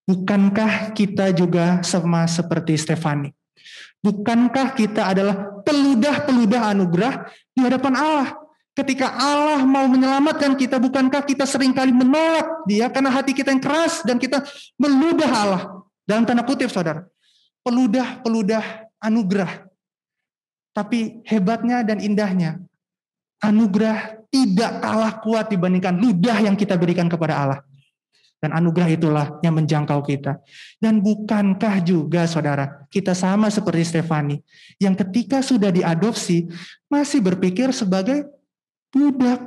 bukankah 0.10 0.90
kita 0.98 1.30
juga 1.30 1.86
sama 1.86 2.26
seperti 2.26 2.74
Stefani? 2.82 3.30
Bukankah 4.02 4.74
kita 4.74 5.14
adalah 5.14 5.62
peludah-peludah 5.62 6.74
anugerah 6.74 7.30
di 7.54 7.62
hadapan 7.62 7.94
Allah? 7.94 8.30
Ketika 8.74 9.14
Allah 9.14 9.62
mau 9.70 9.86
menyelamatkan 9.86 10.58
kita, 10.58 10.82
bukankah 10.82 11.22
kita 11.22 11.46
sering 11.46 11.78
kali 11.78 11.94
menolak 11.94 12.66
dia 12.66 12.90
karena 12.90 13.14
hati 13.14 13.38
kita 13.38 13.54
yang 13.54 13.62
keras 13.62 14.02
dan 14.02 14.18
kita 14.18 14.42
meludah 14.82 15.30
Allah? 15.30 15.62
Dalam 16.10 16.26
tanda 16.26 16.42
kutip, 16.42 16.74
saudara. 16.74 17.06
Peludah-peludah 17.62 18.90
anugerah. 18.98 19.70
Tapi 20.74 21.22
hebatnya 21.28 21.86
dan 21.86 22.02
indahnya, 22.02 22.58
anugerah 23.42 24.22
tidak 24.32 24.80
kalah 24.80 25.14
kuat 25.20 25.52
dibandingkan 25.52 25.98
ludah 25.98 26.38
yang 26.40 26.56
kita 26.56 26.78
berikan 26.78 27.10
kepada 27.10 27.36
Allah. 27.36 27.60
Dan 28.42 28.58
anugerah 28.58 28.90
itulah 28.90 29.28
yang 29.46 29.54
menjangkau 29.54 30.02
kita. 30.02 30.42
Dan 30.82 30.98
bukankah 30.98 31.78
juga 31.86 32.26
saudara, 32.26 32.90
kita 32.90 33.14
sama 33.14 33.54
seperti 33.54 33.86
Stefani, 33.86 34.42
yang 34.82 34.98
ketika 34.98 35.46
sudah 35.46 35.70
diadopsi, 35.70 36.50
masih 36.90 37.22
berpikir 37.22 37.70
sebagai 37.70 38.26
budak. 38.90 39.46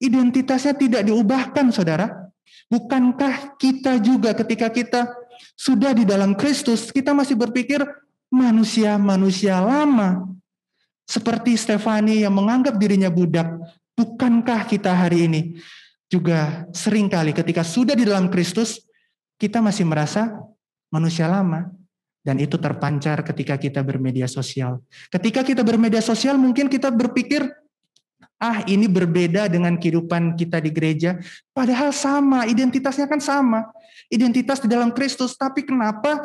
Identitasnya 0.00 0.72
tidak 0.80 1.04
diubahkan 1.04 1.68
saudara. 1.76 2.32
Bukankah 2.72 3.60
kita 3.60 4.00
juga 4.00 4.32
ketika 4.32 4.72
kita 4.72 5.12
sudah 5.52 5.92
di 5.92 6.08
dalam 6.08 6.32
Kristus, 6.32 6.88
kita 6.88 7.12
masih 7.12 7.36
berpikir 7.36 7.84
manusia-manusia 8.32 9.60
lama 9.60 10.34
seperti 11.04 11.52
Stefani 11.60 12.24
yang 12.24 12.32
menganggap 12.32 12.80
dirinya 12.80 13.12
budak, 13.12 13.60
bukankah 13.92 14.64
kita 14.64 14.90
hari 14.90 15.28
ini 15.28 15.40
juga 16.08 16.64
sering 16.72 17.12
kali 17.12 17.36
ketika 17.36 17.60
sudah 17.60 17.92
di 17.92 18.08
dalam 18.08 18.32
Kristus, 18.32 18.80
kita 19.36 19.60
masih 19.60 19.84
merasa 19.84 20.32
manusia 20.88 21.28
lama. 21.28 21.68
Dan 22.24 22.40
itu 22.40 22.56
terpancar 22.56 23.20
ketika 23.20 23.60
kita 23.60 23.84
bermedia 23.84 24.24
sosial. 24.24 24.80
Ketika 25.12 25.44
kita 25.44 25.60
bermedia 25.60 26.00
sosial 26.00 26.40
mungkin 26.40 26.72
kita 26.72 26.88
berpikir, 26.88 27.44
ah 28.40 28.64
ini 28.64 28.88
berbeda 28.88 29.44
dengan 29.52 29.76
kehidupan 29.76 30.32
kita 30.32 30.56
di 30.56 30.72
gereja. 30.72 31.20
Padahal 31.52 31.92
sama, 31.92 32.48
identitasnya 32.48 33.04
kan 33.04 33.20
sama. 33.20 33.68
Identitas 34.08 34.56
di 34.64 34.72
dalam 34.72 34.96
Kristus, 34.96 35.36
tapi 35.36 35.68
kenapa 35.68 36.24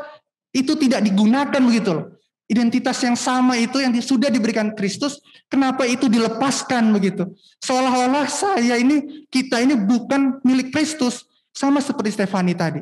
itu 0.56 0.80
tidak 0.80 1.04
digunakan 1.04 1.60
begitu 1.60 1.92
loh 1.92 2.18
identitas 2.49 2.97
yang 3.05 3.13
sama 3.13 3.53
itu 3.62 3.77
yang 3.77 3.93
sudah 4.01 4.33
diberikan 4.33 4.73
Kristus, 4.73 5.21
kenapa 5.45 5.85
itu 5.85 6.09
dilepaskan 6.09 6.89
begitu? 6.89 7.29
Seolah-olah 7.62 8.25
saya 8.25 8.75
ini, 8.81 9.29
kita 9.29 9.62
ini 9.62 9.77
bukan 9.77 10.41
milik 10.41 10.73
Kristus, 10.73 11.29
sama 11.53 11.77
seperti 11.77 12.17
Stefani 12.17 12.57
tadi. 12.57 12.81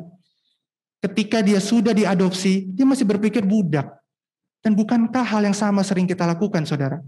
Ketika 1.03 1.43
dia 1.43 1.59
sudah 1.59 1.91
diadopsi, 1.91 2.71
dia 2.71 2.87
masih 2.87 3.03
berpikir 3.03 3.43
budak. 3.43 3.91
Dan 4.63 4.73
bukankah 4.73 5.21
hal 5.21 5.45
yang 5.45 5.53
sama 5.53 5.83
sering 5.83 6.07
kita 6.07 6.23
lakukan, 6.23 6.63
saudara? 6.63 7.03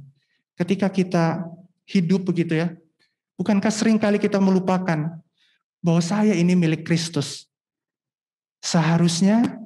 Ketika 0.60 0.92
kita 0.92 1.48
hidup 1.88 2.28
begitu 2.28 2.60
ya, 2.60 2.76
bukankah 3.40 3.72
sering 3.72 3.96
kali 3.96 4.20
kita 4.20 4.38
melupakan 4.38 5.18
bahwa 5.80 6.02
saya 6.04 6.36
ini 6.36 6.54
milik 6.60 6.84
Kristus? 6.84 7.48
Seharusnya 8.60 9.60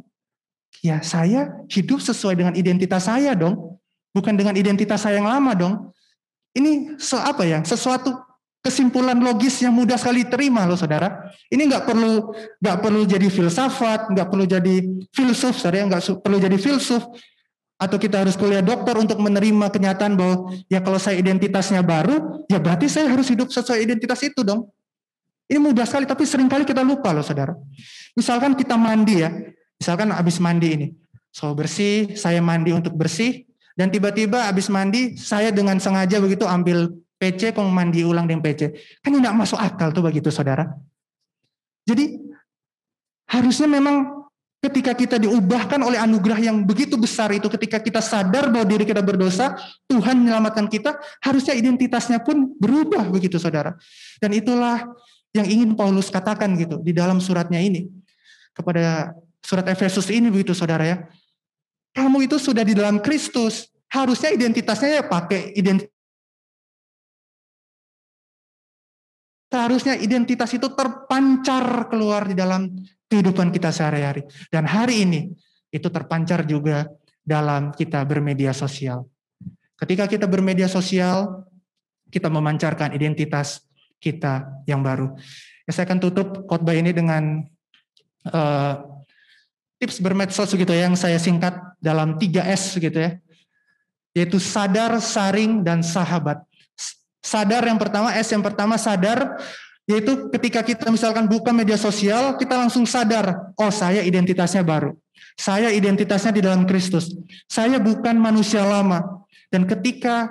ya 0.83 0.99
saya 0.99 1.63
hidup 1.71 2.03
sesuai 2.03 2.35
dengan 2.35 2.53
identitas 2.53 3.07
saya 3.07 3.31
dong, 3.31 3.79
bukan 4.11 4.35
dengan 4.35 4.51
identitas 4.53 5.07
saya 5.07 5.17
yang 5.17 5.31
lama 5.31 5.55
dong. 5.55 5.73
Ini 6.53 6.99
so, 6.99 7.15
apa 7.17 7.47
ya? 7.47 7.63
Sesuatu 7.63 8.13
kesimpulan 8.59 9.17
logis 9.17 9.63
yang 9.63 9.73
mudah 9.73 9.95
sekali 9.95 10.27
terima 10.27 10.67
loh 10.67 10.75
saudara. 10.75 11.31
Ini 11.47 11.65
nggak 11.71 11.87
perlu 11.87 12.35
nggak 12.59 12.77
perlu 12.83 13.01
jadi 13.07 13.27
filsafat, 13.31 14.11
nggak 14.11 14.27
perlu 14.27 14.45
jadi 14.45 14.75
filsuf, 15.15 15.55
saudara, 15.55 15.87
nggak 15.87 16.19
perlu 16.19 16.37
jadi 16.37 16.57
filsuf. 16.59 17.01
Atau 17.79 17.97
kita 17.97 18.21
harus 18.21 18.37
kuliah 18.37 18.61
dokter 18.61 18.93
untuk 18.95 19.17
menerima 19.19 19.67
kenyataan 19.71 20.13
bahwa 20.13 20.55
ya 20.69 20.79
kalau 20.83 20.99
saya 20.99 21.17
identitasnya 21.17 21.81
baru, 21.81 22.45
ya 22.51 22.59
berarti 22.59 22.91
saya 22.91 23.09
harus 23.09 23.27
hidup 23.31 23.49
sesuai 23.49 23.81
identitas 23.81 24.19
itu 24.23 24.43
dong. 24.45 24.67
Ini 25.51 25.59
mudah 25.59 25.83
sekali, 25.83 26.07
tapi 26.07 26.23
sering 26.23 26.47
kali 26.47 26.63
kita 26.63 26.79
lupa 26.85 27.11
loh 27.11 27.25
saudara. 27.25 27.51
Misalkan 28.15 28.55
kita 28.55 28.79
mandi 28.79 29.25
ya, 29.25 29.29
Misalkan 29.77 30.09
habis 30.13 30.37
mandi 30.39 30.69
ini, 30.73 30.87
so 31.33 31.51
bersih, 31.53 32.13
saya 32.15 32.39
mandi 32.39 32.71
untuk 32.71 32.93
bersih, 32.95 33.43
dan 33.73 33.89
tiba-tiba 33.89 34.45
habis 34.45 34.69
mandi, 34.69 35.17
saya 35.17 35.49
dengan 35.49 35.81
sengaja 35.81 36.21
begitu 36.21 36.45
ambil 36.45 36.93
PC, 37.17 37.55
kong 37.57 37.71
mandi 37.73 38.05
ulang 38.05 38.29
dengan 38.29 38.43
PC. 38.45 38.75
Kan 39.01 39.17
tidak 39.17 39.33
masuk 39.33 39.57
akal 39.57 39.89
tuh 39.89 40.05
begitu 40.05 40.29
saudara. 40.29 40.69
Jadi 41.83 42.21
harusnya 43.27 43.67
memang 43.67 44.23
ketika 44.63 44.95
kita 44.95 45.19
diubahkan 45.19 45.81
oleh 45.83 45.99
anugerah 45.99 46.39
yang 46.39 46.63
begitu 46.63 46.95
besar 46.95 47.33
itu, 47.35 47.51
ketika 47.51 47.81
kita 47.83 47.99
sadar 47.99 48.47
bahwa 48.47 48.63
diri 48.63 48.87
kita 48.87 49.03
berdosa, 49.03 49.59
Tuhan 49.91 50.23
menyelamatkan 50.23 50.71
kita, 50.71 50.95
harusnya 51.19 51.51
identitasnya 51.51 52.23
pun 52.23 52.55
berubah 52.55 53.09
begitu 53.11 53.35
saudara. 53.35 53.75
Dan 54.23 54.31
itulah 54.31 54.87
yang 55.35 55.49
ingin 55.49 55.75
Paulus 55.75 56.07
katakan 56.13 56.55
gitu 56.55 56.79
di 56.79 56.93
dalam 56.95 57.17
suratnya 57.17 57.59
ini 57.59 57.89
kepada 58.53 59.17
surat 59.43 59.67
Efesus 59.67 60.07
ini 60.09 60.31
begitu 60.31 60.55
saudara 60.55 60.87
ya. 60.87 60.97
Kamu 61.93 62.25
itu 62.25 62.41
sudah 62.41 62.65
di 62.65 62.73
dalam 62.73 63.03
Kristus. 63.03 63.69
Harusnya 63.93 64.33
identitasnya 64.33 64.89
ya 64.89 65.03
pakai 65.05 65.53
identitas 65.53 65.93
Seharusnya 69.53 69.93
identitas 70.01 70.49
itu 70.57 70.65
terpancar 70.73 71.85
keluar 71.85 72.25
di 72.25 72.33
dalam 72.33 72.73
kehidupan 73.05 73.53
kita 73.53 73.69
sehari-hari. 73.69 74.25
Dan 74.49 74.65
hari 74.65 75.05
ini 75.05 75.29
itu 75.69 75.93
terpancar 75.93 76.41
juga 76.49 76.89
dalam 77.21 77.69
kita 77.69 78.01
bermedia 78.01 78.49
sosial. 78.49 79.05
Ketika 79.77 80.09
kita 80.09 80.25
bermedia 80.25 80.65
sosial, 80.65 81.45
kita 82.09 82.33
memancarkan 82.33 82.97
identitas 82.97 83.61
kita 84.01 84.65
yang 84.65 84.81
baru. 84.81 85.13
Ya, 85.69 85.71
saya 85.77 85.85
akan 85.85 86.01
tutup 86.01 86.49
khotbah 86.49 86.73
ini 86.73 86.89
dengan 86.89 87.45
uh, 88.33 88.73
tips 89.83 89.99
bermedsos 89.99 90.55
gitu 90.55 90.71
ya, 90.71 90.87
yang 90.87 90.95
saya 90.95 91.19
singkat 91.19 91.51
dalam 91.83 92.15
3S 92.15 92.79
gitu 92.79 92.95
ya. 92.95 93.19
Yaitu 94.15 94.39
sadar, 94.39 94.95
saring, 95.03 95.59
dan 95.59 95.83
sahabat. 95.83 96.39
Sadar 97.19 97.67
yang 97.67 97.75
pertama, 97.75 98.15
S 98.15 98.31
yang 98.31 98.39
pertama 98.39 98.79
sadar, 98.79 99.35
yaitu 99.83 100.31
ketika 100.31 100.63
kita 100.63 100.87
misalkan 100.87 101.27
buka 101.27 101.51
media 101.51 101.75
sosial, 101.75 102.39
kita 102.39 102.55
langsung 102.55 102.87
sadar, 102.87 103.51
oh 103.59 103.71
saya 103.71 103.99
identitasnya 103.99 104.63
baru. 104.63 104.95
Saya 105.35 105.73
identitasnya 105.73 106.31
di 106.31 106.41
dalam 106.45 106.63
Kristus. 106.63 107.11
Saya 107.51 107.81
bukan 107.81 108.15
manusia 108.15 108.63
lama. 108.63 109.23
Dan 109.51 109.67
ketika 109.67 110.29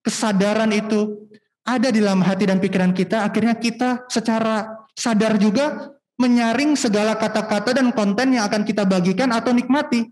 kesadaran 0.00 0.70
itu 0.72 1.26
ada 1.66 1.90
di 1.90 1.98
dalam 1.98 2.22
hati 2.22 2.46
dan 2.46 2.62
pikiran 2.62 2.94
kita, 2.94 3.26
akhirnya 3.26 3.58
kita 3.58 4.06
secara 4.06 4.86
sadar 4.94 5.34
juga 5.36 5.95
menyaring 6.16 6.72
segala 6.74 7.14
kata-kata 7.16 7.76
dan 7.76 7.92
konten 7.92 8.36
yang 8.36 8.48
akan 8.48 8.64
kita 8.64 8.88
bagikan 8.88 9.32
atau 9.32 9.52
nikmati. 9.52 10.08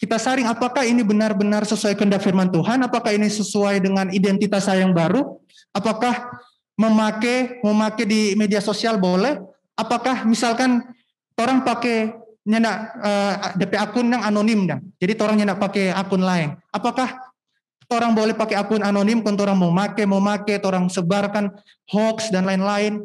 Kita 0.00 0.16
saring 0.16 0.48
apakah 0.48 0.88
ini 0.88 1.04
benar-benar 1.04 1.68
sesuai 1.68 1.92
kehendak 1.92 2.24
firman 2.24 2.48
Tuhan, 2.48 2.80
apakah 2.80 3.12
ini 3.12 3.28
sesuai 3.28 3.84
dengan 3.84 4.08
identitas 4.08 4.64
saya 4.64 4.80
yang 4.88 4.96
baru, 4.96 5.36
apakah 5.76 6.40
memakai 6.80 7.60
memakai 7.60 8.08
di 8.08 8.32
media 8.32 8.64
sosial 8.64 8.96
boleh, 8.96 9.36
apakah 9.76 10.24
misalkan 10.24 10.80
orang 11.36 11.60
pakai 11.68 12.16
nyenak 12.48 12.76
uh, 12.96 13.34
eh, 13.52 13.60
DP 13.60 13.76
akun 13.76 14.08
yang 14.08 14.24
anonim 14.24 14.64
dan 14.64 14.80
jadi 14.96 15.12
orang 15.20 15.44
nyenak 15.44 15.60
pakai 15.60 15.92
akun 15.92 16.24
lain, 16.24 16.56
apakah 16.72 17.20
orang 17.92 18.16
boleh 18.16 18.32
pakai 18.32 18.56
akun 18.56 18.80
anonim 18.80 19.20
kalau 19.20 19.44
orang 19.44 19.58
mau 19.60 19.68
make 19.68 20.00
mau 20.08 20.22
make 20.24 20.56
orang 20.64 20.88
sebarkan 20.88 21.52
hoax 21.92 22.32
dan 22.32 22.48
lain-lain? 22.48 23.04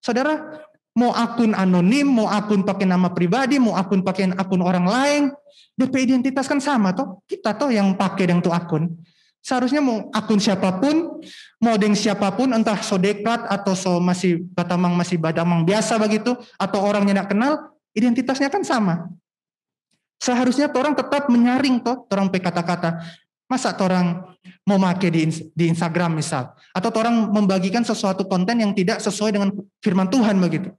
Saudara 0.00 0.64
mau 0.98 1.14
akun 1.14 1.54
anonim 1.54 2.10
mau 2.10 2.26
akun 2.26 2.66
pakai 2.66 2.90
nama 2.90 3.14
pribadi 3.14 3.62
mau 3.62 3.78
akun 3.78 4.02
pakai 4.02 4.34
akun 4.34 4.58
orang 4.66 4.86
lain 4.90 5.22
DP 5.78 6.10
identitas 6.10 6.50
kan 6.50 6.58
sama 6.58 6.90
toh. 6.90 7.22
Kita 7.30 7.54
toh 7.54 7.70
yang 7.70 7.94
pakai 7.94 8.26
yang 8.26 8.42
tuh 8.42 8.50
akun. 8.50 8.90
Seharusnya 9.38 9.78
mau 9.78 10.10
akun 10.10 10.42
siapa 10.42 10.82
pun, 10.82 11.22
mau 11.62 11.78
deng 11.78 11.94
siapa 11.94 12.34
pun, 12.34 12.50
entah 12.50 12.82
so 12.82 12.98
deklat 12.98 13.46
atau 13.46 13.78
so 13.78 14.02
masih 14.02 14.42
batamang 14.58 14.98
masih 14.98 15.14
badamang 15.14 15.62
biasa 15.62 15.94
begitu, 16.02 16.34
atau 16.58 16.82
orangnya 16.82 17.22
tidak 17.22 17.28
kenal, 17.30 17.52
identitasnya 17.94 18.50
kan 18.50 18.66
sama. 18.66 19.06
Seharusnya 20.18 20.66
orang 20.74 20.98
tetap 20.98 21.30
menyaring 21.30 21.78
toh, 21.78 22.10
orang 22.10 22.26
pe 22.34 22.42
kata-kata. 22.42 22.98
Masa 23.48 23.72
orang 23.78 24.36
mau 24.66 24.76
make 24.76 25.08
di, 25.08 25.30
di 25.54 25.64
Instagram 25.70 26.18
misal, 26.18 26.52
atau 26.74 26.90
orang 26.98 27.30
membagikan 27.32 27.86
sesuatu 27.86 28.26
konten 28.28 28.60
yang 28.60 28.74
tidak 28.74 29.00
sesuai 29.00 29.30
dengan 29.32 29.54
firman 29.80 30.10
Tuhan 30.10 30.36
begitu. 30.36 30.74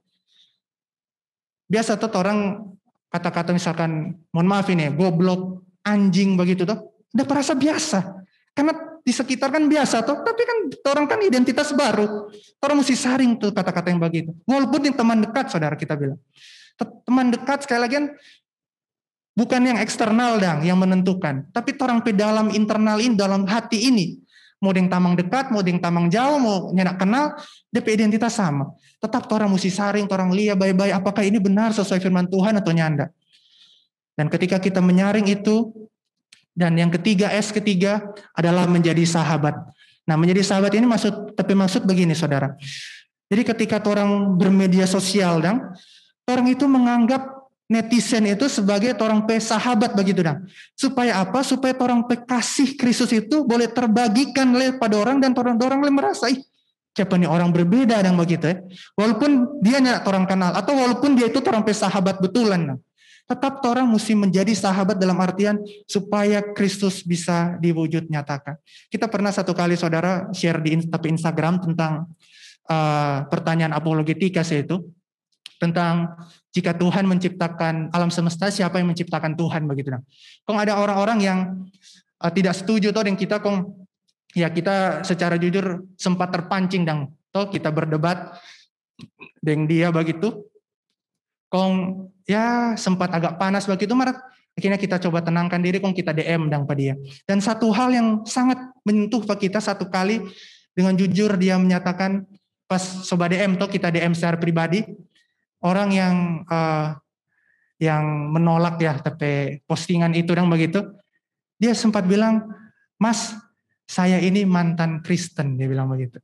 Biasa 1.70 1.94
tuh 1.94 2.10
orang 2.18 2.66
kata-kata 3.06 3.54
misalkan 3.54 4.18
mohon 4.34 4.48
maaf 4.50 4.66
ini 4.74 4.90
goblok 4.90 5.62
anjing 5.86 6.34
begitu 6.34 6.66
tuh 6.66 6.90
udah 7.14 7.26
perasa 7.26 7.54
biasa. 7.54 8.26
Karena 8.50 8.74
di 9.00 9.12
sekitar 9.14 9.54
kan 9.54 9.70
biasa 9.70 10.02
tuh 10.02 10.26
tapi 10.26 10.42
kan 10.42 10.58
orang 10.90 11.06
kan 11.06 11.20
identitas 11.22 11.70
baru. 11.70 12.26
Orang 12.58 12.82
mesti 12.82 12.98
saring 12.98 13.38
tuh 13.38 13.54
kata-kata 13.54 13.94
yang 13.94 14.02
begitu. 14.02 14.34
Walaupun 14.44 14.90
yang 14.90 14.96
teman 14.98 15.22
dekat 15.22 15.46
saudara 15.54 15.78
kita 15.78 15.94
bilang. 15.94 16.18
Teman 17.06 17.30
dekat 17.30 17.62
sekali 17.68 17.80
lagi 17.86 17.94
kan 18.02 18.06
bukan 19.38 19.60
yang 19.62 19.78
eksternal 19.78 20.42
dang 20.42 20.66
yang 20.66 20.76
menentukan. 20.76 21.46
Tapi 21.54 21.78
orang 21.78 22.02
pe 22.02 22.10
dalam 22.10 22.50
internal 22.50 22.98
ini 22.98 23.14
dalam 23.14 23.46
hati 23.46 23.94
ini 23.94 24.18
mau 24.60 24.76
yang 24.76 24.92
tamang 24.92 25.16
dekat, 25.16 25.48
mau 25.48 25.64
yang 25.64 25.80
tamang 25.80 26.12
jauh, 26.12 26.36
mau 26.36 26.68
nyenak 26.70 27.00
kenal, 27.00 27.32
DP 27.72 27.96
identitas 27.96 28.36
sama. 28.36 28.76
Tetap 29.00 29.24
orang 29.32 29.48
mesti 29.48 29.72
saring, 29.72 30.04
orang 30.12 30.30
lihat 30.36 30.60
baik-baik 30.60 30.92
apakah 31.00 31.24
ini 31.24 31.40
benar 31.40 31.72
sesuai 31.72 31.98
firman 31.98 32.28
Tuhan 32.28 32.60
atau 32.60 32.70
nyanda. 32.70 33.08
Dan 34.14 34.28
ketika 34.28 34.60
kita 34.60 34.84
menyaring 34.84 35.24
itu, 35.32 35.72
dan 36.52 36.76
yang 36.76 36.92
ketiga 36.92 37.32
S 37.32 37.56
ketiga 37.56 38.04
adalah 38.36 38.68
menjadi 38.68 39.00
sahabat. 39.08 39.56
Nah 40.04 40.16
menjadi 40.20 40.44
sahabat 40.44 40.76
ini 40.76 40.84
maksud 40.84 41.32
tapi 41.32 41.56
maksud 41.56 41.88
begini 41.88 42.12
saudara. 42.12 42.52
Jadi 43.32 43.42
ketika 43.46 43.80
orang 43.88 44.36
bermedia 44.36 44.84
sosial 44.84 45.40
dan 45.40 45.72
orang 46.28 46.52
itu 46.52 46.68
menganggap 46.68 47.39
netizen 47.70 48.26
itu 48.26 48.50
sebagai 48.50 48.98
orang 48.98 49.22
pe 49.22 49.38
sahabat 49.38 49.94
begitu 49.94 50.26
dong. 50.26 50.42
Supaya 50.74 51.22
apa? 51.22 51.46
Supaya 51.46 51.70
orang 51.78 52.02
pe 52.10 52.18
kasih 52.18 52.74
Kristus 52.74 53.14
itu 53.14 53.46
boleh 53.46 53.70
terbagikan 53.70 54.50
oleh 54.50 54.74
pada 54.74 54.98
orang 54.98 55.22
dan 55.22 55.30
orang 55.38 55.54
orang 55.54 55.78
boleh 55.78 55.94
merasa 55.94 56.26
ih 56.26 56.42
siapa 56.90 57.14
nih 57.14 57.30
orang 57.30 57.54
berbeda 57.54 58.02
dan 58.02 58.18
begitu 58.18 58.50
ya. 58.50 58.56
Walaupun 58.98 59.62
dia 59.62 59.78
nyak 59.78 60.02
orang 60.02 60.26
kenal 60.26 60.50
atau 60.50 60.74
walaupun 60.74 61.14
dia 61.14 61.30
itu 61.30 61.38
orang 61.46 61.62
pe 61.62 61.70
sahabat 61.70 62.18
betulan. 62.18 62.74
Dong. 62.74 62.80
Tetap 63.30 63.62
orang 63.62 63.86
mesti 63.86 64.18
menjadi 64.18 64.50
sahabat 64.50 64.98
dalam 64.98 65.14
artian 65.22 65.62
supaya 65.86 66.42
Kristus 66.42 67.06
bisa 67.06 67.54
diwujud 67.62 68.10
nyatakan. 68.10 68.58
Kita 68.90 69.06
pernah 69.06 69.30
satu 69.30 69.54
kali 69.54 69.78
saudara 69.78 70.26
share 70.34 70.58
di 70.58 70.74
tapi 70.82 71.14
Instagram 71.14 71.62
tentang 71.62 72.10
uh, 72.66 73.22
pertanyaan 73.30 73.70
apologetika 73.70 74.42
itu 74.42 74.82
tentang 75.60 76.16
jika 76.56 76.72
Tuhan 76.72 77.04
menciptakan 77.04 77.92
alam 77.92 78.08
semesta, 78.08 78.48
siapa 78.48 78.80
yang 78.80 78.88
menciptakan 78.90 79.36
Tuhan 79.36 79.68
begitu 79.68 79.92
nah. 79.92 80.00
Kong 80.48 80.56
ada 80.56 80.80
orang-orang 80.80 81.18
yang 81.20 81.38
uh, 82.16 82.32
tidak 82.32 82.56
setuju 82.56 82.90
toh 82.96 83.04
dengan 83.04 83.20
kita 83.20 83.44
kong 83.44 83.86
ya 84.32 84.48
kita 84.48 85.04
secara 85.04 85.36
jujur 85.36 85.84
sempat 86.00 86.32
terpancing 86.32 86.88
dan 86.88 87.12
toh 87.28 87.52
kita 87.52 87.68
berdebat 87.68 88.40
dengan 89.44 89.68
dia 89.68 89.92
begitu. 89.92 90.48
Kong 91.52 92.06
ya 92.24 92.72
sempat 92.80 93.12
agak 93.12 93.36
panas 93.36 93.68
begitu 93.68 93.92
marat 93.92 94.16
akhirnya 94.56 94.78
kita 94.80 94.96
coba 95.02 95.22
tenangkan 95.22 95.60
diri 95.60 95.78
kong 95.78 95.92
kita 95.92 96.16
DM 96.16 96.48
dang 96.48 96.64
pada 96.64 96.80
dia. 96.80 96.94
Dan 97.28 97.44
satu 97.44 97.68
hal 97.68 97.92
yang 97.92 98.08
sangat 98.24 98.58
menyentuh 98.82 99.22
pak 99.28 99.44
kita 99.44 99.60
satu 99.60 99.92
kali 99.92 100.24
dengan 100.72 100.96
jujur 100.96 101.36
dia 101.36 101.60
menyatakan 101.60 102.24
pas 102.70 102.80
sobat 102.80 103.34
DM 103.34 103.58
toh 103.58 103.66
kita 103.66 103.90
DM 103.90 104.14
secara 104.14 104.38
pribadi 104.38 104.86
orang 105.64 105.88
yang 105.92 106.16
uh, 106.48 106.96
yang 107.80 108.28
menolak 108.28 108.76
ya 108.76 109.00
tapi 109.00 109.64
postingan 109.64 110.12
itu 110.12 110.36
dan 110.36 110.52
begitu 110.52 110.84
dia 111.56 111.72
sempat 111.72 112.04
bilang 112.04 112.44
mas 113.00 113.36
saya 113.88 114.20
ini 114.20 114.44
mantan 114.44 115.00
Kristen 115.00 115.56
dia 115.56 115.66
bilang 115.66 115.88
begitu. 115.90 116.20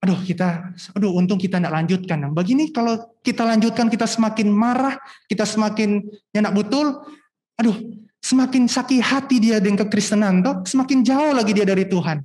Aduh 0.00 0.16
kita 0.24 0.72
aduh 0.96 1.12
untung 1.12 1.36
kita 1.36 1.60
tidak 1.60 1.76
lanjutkan 1.76 2.32
begini 2.32 2.72
kalau 2.72 2.96
kita 3.20 3.44
lanjutkan 3.44 3.92
kita 3.92 4.08
semakin 4.08 4.48
marah 4.48 4.96
kita 5.28 5.44
semakin 5.44 6.00
nyenak 6.32 6.56
betul 6.56 7.04
aduh 7.60 7.76
semakin 8.24 8.64
sakit 8.64 9.00
hati 9.04 9.36
dia 9.44 9.60
dengan 9.60 9.84
kekristenan 9.84 10.40
toh 10.40 10.64
semakin 10.64 11.04
jauh 11.04 11.36
lagi 11.36 11.52
dia 11.52 11.68
dari 11.68 11.84
Tuhan. 11.84 12.24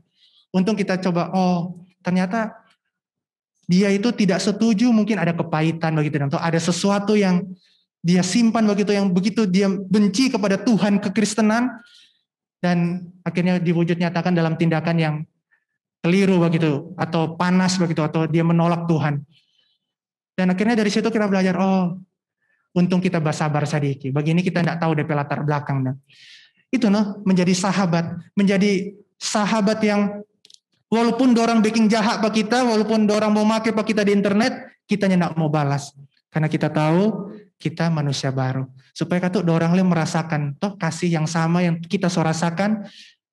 Untung 0.55 0.79
kita 0.79 0.95
coba 1.03 1.35
oh 1.35 1.83
ternyata 1.99 2.64
dia 3.65 3.89
itu 3.89 4.13
tidak 4.13 4.41
setuju 4.41 4.93
mungkin 4.93 5.17
ada 5.17 5.33
kepahitan 5.33 5.97
begitu 5.97 6.21
atau 6.21 6.41
ada 6.41 6.57
sesuatu 6.61 7.17
yang 7.17 7.41
dia 8.05 8.21
simpan 8.21 8.69
begitu 8.69 8.93
yang 8.93 9.09
begitu 9.09 9.49
dia 9.49 9.65
benci 9.65 10.29
kepada 10.29 10.61
Tuhan 10.61 11.01
kekristenan 11.01 11.73
dan 12.61 13.09
akhirnya 13.25 13.57
diwujud 13.57 13.97
nyatakan 13.97 14.37
dalam 14.37 14.53
tindakan 14.57 14.97
yang 14.97 15.15
keliru 16.05 16.37
begitu 16.37 16.93
atau 17.01 17.33
panas 17.33 17.81
begitu 17.81 18.05
atau 18.05 18.29
dia 18.29 18.45
menolak 18.45 18.85
Tuhan. 18.85 19.25
Dan 20.37 20.53
akhirnya 20.53 20.77
dari 20.77 20.93
situ 20.93 21.09
kita 21.09 21.25
belajar 21.25 21.57
oh 21.57 21.97
untung 22.77 23.01
kita 23.01 23.17
bersabar 23.17 23.65
sedikit. 23.65 24.13
Begini 24.13 24.45
kita 24.45 24.61
tidak 24.61 24.77
tahu 24.77 24.93
DP 24.93 25.09
latar 25.17 25.41
belakang. 25.41 25.81
Nah. 25.81 25.95
Itu 26.69 26.93
noh 26.93 27.25
menjadi 27.25 27.55
sahabat, 27.57 28.37
menjadi 28.37 28.93
sahabat 29.17 29.79
yang 29.81 30.21
Walaupun 30.89 31.33
dorang 31.33 31.59
bikin 31.65 31.89
jahat 31.89 32.21
pak 32.21 32.33
kita, 32.33 32.61
walaupun 32.61 33.09
dorang 33.09 33.33
mau 33.33 33.43
make 33.43 33.73
pak 33.73 33.85
kita 33.85 34.05
di 34.05 34.13
internet, 34.13 34.83
kita 34.85 35.09
tidak 35.09 35.33
mau 35.33 35.49
balas. 35.49 35.91
Karena 36.29 36.45
kita 36.45 36.69
tahu 36.69 37.31
kita 37.57 37.89
manusia 37.89 38.29
baru. 38.29 38.67
Supaya 38.91 39.27
kata 39.27 39.41
dorang 39.41 39.73
le 39.73 39.83
merasakan 39.83 40.55
toh 40.59 40.75
kasih 40.77 41.09
yang 41.09 41.27
sama 41.27 41.65
yang 41.65 41.81
kita 41.81 42.11
so 42.11 42.21
rasakan, 42.21 42.85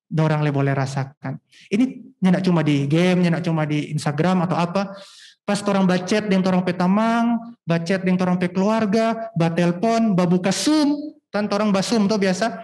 dorang 0.09 0.41
le 0.41 0.49
boleh 0.49 0.73
rasakan. 0.73 1.37
Ini 1.69 2.17
tidak 2.23 2.43
cuma 2.47 2.63
di 2.65 2.87
game, 2.89 3.27
tidak 3.27 3.43
cuma 3.43 3.67
di 3.67 3.91
Instagram 3.93 4.47
atau 4.49 4.57
apa. 4.57 4.95
Pas 5.43 5.59
orang 5.67 5.83
bacet 5.83 6.31
dengan 6.31 6.55
orang 6.55 6.63
petamang, 6.63 7.25
bacet 7.67 7.99
dengan 8.07 8.23
orang 8.31 8.39
pe 8.39 8.47
keluarga, 8.47 9.27
batelpon, 9.35 10.15
babuka 10.15 10.55
Zoom, 10.55 11.19
kan 11.27 11.51
orang 11.51 11.75
basum 11.75 12.07
tuh 12.07 12.15
biasa. 12.15 12.63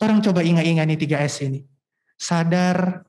Orang 0.00 0.24
coba 0.24 0.40
ingat-ingat 0.40 0.88
ini 0.88 0.96
3S 0.96 1.34
ini. 1.44 1.60
Sadar, 2.16 3.04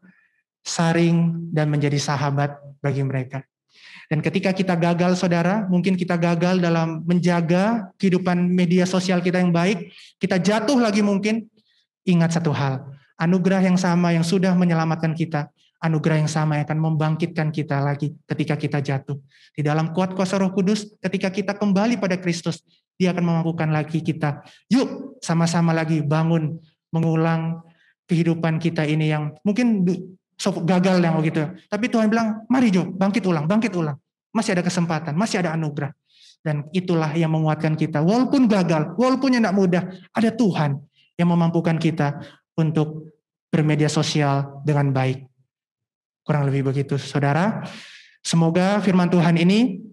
saring, 0.63 1.49
dan 1.53 1.71
menjadi 1.71 1.97
sahabat 1.97 2.55
bagi 2.79 3.03
mereka. 3.03 3.43
Dan 4.09 4.25
ketika 4.25 4.49
kita 4.49 4.73
gagal, 4.73 5.21
saudara, 5.21 5.69
mungkin 5.69 5.93
kita 5.93 6.17
gagal 6.17 6.57
dalam 6.57 7.05
menjaga 7.05 7.93
kehidupan 8.01 8.41
media 8.41 8.89
sosial 8.89 9.21
kita 9.21 9.37
yang 9.37 9.53
baik, 9.53 9.93
kita 10.17 10.41
jatuh 10.41 10.81
lagi 10.81 11.05
mungkin, 11.05 11.45
ingat 12.09 12.33
satu 12.33 12.49
hal, 12.49 12.89
anugerah 13.21 13.61
yang 13.61 13.77
sama 13.77 14.09
yang 14.09 14.25
sudah 14.25 14.57
menyelamatkan 14.57 15.13
kita, 15.13 15.53
anugerah 15.77 16.25
yang 16.25 16.31
sama 16.31 16.57
yang 16.57 16.65
akan 16.65 16.79
membangkitkan 16.89 17.53
kita 17.53 17.77
lagi 17.85 18.17
ketika 18.25 18.57
kita 18.57 18.79
jatuh. 18.81 19.21
Di 19.53 19.61
dalam 19.61 19.93
kuat 19.93 20.17
kuasa 20.17 20.41
roh 20.41 20.49
kudus, 20.51 20.89
ketika 20.97 21.29
kita 21.29 21.53
kembali 21.53 22.01
pada 22.01 22.17
Kristus, 22.17 22.65
dia 22.97 23.13
akan 23.13 23.23
memampukan 23.23 23.69
lagi 23.69 24.01
kita. 24.01 24.41
Yuk, 24.73 25.21
sama-sama 25.21 25.71
lagi 25.71 26.01
bangun, 26.01 26.57
mengulang 26.89 27.61
kehidupan 28.09 28.57
kita 28.57 28.83
ini 28.89 29.13
yang 29.13 29.37
mungkin 29.45 29.85
gagal 30.39 31.03
yang 31.03 31.19
begitu. 31.19 31.43
Tapi 31.67 31.85
Tuhan 31.91 32.07
bilang, 32.07 32.47
mari 32.47 32.71
Jo, 32.71 32.87
bangkit 32.87 33.23
ulang, 33.27 33.43
bangkit 33.45 33.75
ulang. 33.75 33.99
Masih 34.31 34.55
ada 34.55 34.63
kesempatan, 34.63 35.13
masih 35.13 35.43
ada 35.43 35.51
anugerah. 35.53 35.91
Dan 36.39 36.63
itulah 36.71 37.11
yang 37.11 37.35
menguatkan 37.35 37.75
kita. 37.75 37.99
Walaupun 37.99 38.47
gagal, 38.47 38.95
walaupun 38.95 39.35
yang 39.35 39.43
tidak 39.43 39.57
mudah, 39.59 39.83
ada 40.15 40.29
Tuhan 40.31 40.79
yang 41.19 41.27
memampukan 41.27 41.75
kita 41.75 42.23
untuk 42.55 43.11
bermedia 43.51 43.91
sosial 43.91 44.63
dengan 44.63 44.95
baik. 44.95 45.27
Kurang 46.23 46.47
lebih 46.47 46.71
begitu, 46.71 46.95
saudara. 46.95 47.59
Semoga 48.23 48.79
firman 48.79 49.11
Tuhan 49.11 49.35
ini 49.35 49.83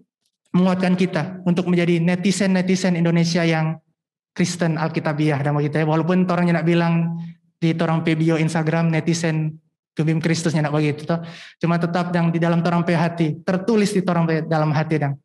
menguatkan 0.55 0.95
kita 0.95 1.43
untuk 1.43 1.67
menjadi 1.67 1.99
netizen-netizen 1.99 2.95
Indonesia 2.95 3.43
yang 3.43 3.75
Kristen 4.31 4.77
Alkitabiah 4.79 5.41
dan 5.41 5.57
begitu 5.57 5.81
ya. 5.81 5.85
Walaupun 5.89 6.29
orangnya 6.29 6.61
nak 6.61 6.67
bilang 6.69 7.17
di 7.57 7.73
orang 7.73 8.05
bio 8.05 8.37
Instagram 8.37 8.93
netizen 8.93 9.57
Kebim 9.97 10.21
Kristusnya 10.21 10.61
nak 10.61 10.77
begitu 10.77 11.09
toh. 11.09 11.17
Cuma 11.57 11.81
tetap 11.81 12.13
yang 12.13 12.29
di 12.29 12.37
dalam 12.37 12.61
orang 12.61 12.85
hati, 12.85 13.41
tertulis 13.41 13.97
di 13.97 14.05
orang 14.05 14.45
dalam 14.45 14.69
hati 14.69 15.01
dan 15.01 15.17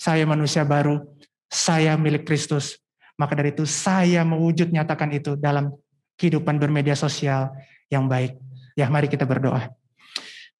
saya 0.00 0.24
manusia 0.24 0.64
baru, 0.64 1.04
saya 1.52 1.92
milik 2.00 2.24
Kristus. 2.24 2.80
Maka 3.20 3.36
dari 3.36 3.52
itu 3.52 3.68
saya 3.68 4.24
mewujud 4.24 4.72
nyatakan 4.72 5.12
itu 5.12 5.36
dalam 5.36 5.76
kehidupan 6.16 6.56
bermedia 6.56 6.96
sosial 6.96 7.52
yang 7.92 8.08
baik. 8.08 8.40
Ya 8.74 8.88
mari 8.88 9.12
kita 9.12 9.28
berdoa. 9.28 9.68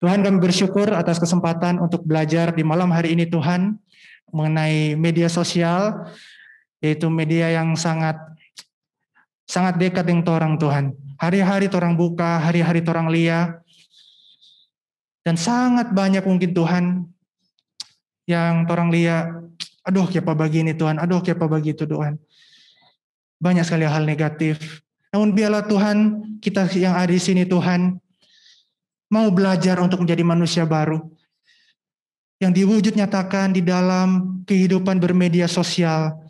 Tuhan 0.05 0.21
kami 0.21 0.39
bersyukur 0.45 0.93
atas 0.93 1.17
kesempatan 1.17 1.81
untuk 1.81 2.05
belajar 2.05 2.53
di 2.53 2.61
malam 2.61 2.93
hari 2.93 3.17
ini 3.17 3.25
Tuhan 3.25 3.81
mengenai 4.29 4.93
media 5.01 5.33
sosial 5.33 6.05
yaitu 6.85 7.09
media 7.09 7.49
yang 7.49 7.73
sangat 7.81 8.21
sangat 9.45 9.77
dekat 9.81 10.05
dengan 10.05 10.25
orang 10.29 10.57
Tuhan. 10.57 10.97
Hari-hari 11.21 11.71
orang 11.73 11.95
buka, 11.95 12.41
hari-hari 12.43 12.81
orang 12.85 13.09
lihat. 13.09 13.61
Dan 15.25 15.41
sangat 15.41 15.89
banyak 15.97 16.21
mungkin 16.29 16.53
Tuhan 16.53 16.85
yang 18.29 18.69
orang 18.69 18.93
lihat, 18.93 19.33
aduh 19.85 20.05
siapa 20.09 20.37
bagi 20.37 20.61
ini 20.61 20.77
Tuhan, 20.77 21.01
aduh 21.01 21.25
siapa 21.25 21.49
bagi 21.49 21.73
itu 21.73 21.89
Tuhan. 21.89 22.21
Banyak 23.41 23.65
sekali 23.65 23.89
hal 23.89 24.05
negatif. 24.05 24.85
Namun 25.13 25.33
biarlah 25.33 25.65
Tuhan, 25.65 25.97
kita 26.45 26.69
yang 26.77 26.93
ada 26.93 27.09
di 27.09 27.21
sini 27.21 27.49
Tuhan, 27.49 27.97
mau 29.13 29.29
belajar 29.31 29.81
untuk 29.81 30.05
menjadi 30.05 30.25
manusia 30.27 30.65
baru. 30.67 31.01
Yang 32.43 32.53
diwujud 32.65 32.93
nyatakan 32.99 33.55
di 33.55 33.63
dalam 33.63 34.43
kehidupan 34.45 34.99
bermedia 35.01 35.47
sosial, 35.47 36.24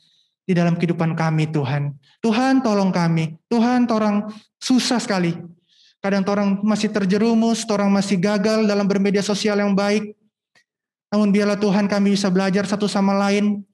di 0.44 0.52
dalam 0.52 0.76
kehidupan 0.76 1.16
kami 1.16 1.48
Tuhan. 1.48 1.96
Tuhan 2.20 2.60
tolong 2.60 2.92
kami. 2.92 3.36
Tuhan 3.48 3.88
orang 3.88 4.28
susah 4.60 5.00
sekali. 5.00 5.32
Kadang 6.04 6.24
orang 6.28 6.60
masih 6.60 6.92
terjerumus, 6.92 7.64
orang 7.72 7.88
masih 7.88 8.20
gagal 8.20 8.68
dalam 8.68 8.84
bermedia 8.84 9.24
sosial 9.24 9.56
yang 9.56 9.72
baik. 9.72 10.12
Namun 11.08 11.32
biarlah 11.32 11.56
Tuhan 11.56 11.88
kami 11.88 12.12
bisa 12.12 12.28
belajar 12.28 12.68
satu 12.68 12.84
sama 12.84 13.16
lain 13.16 13.64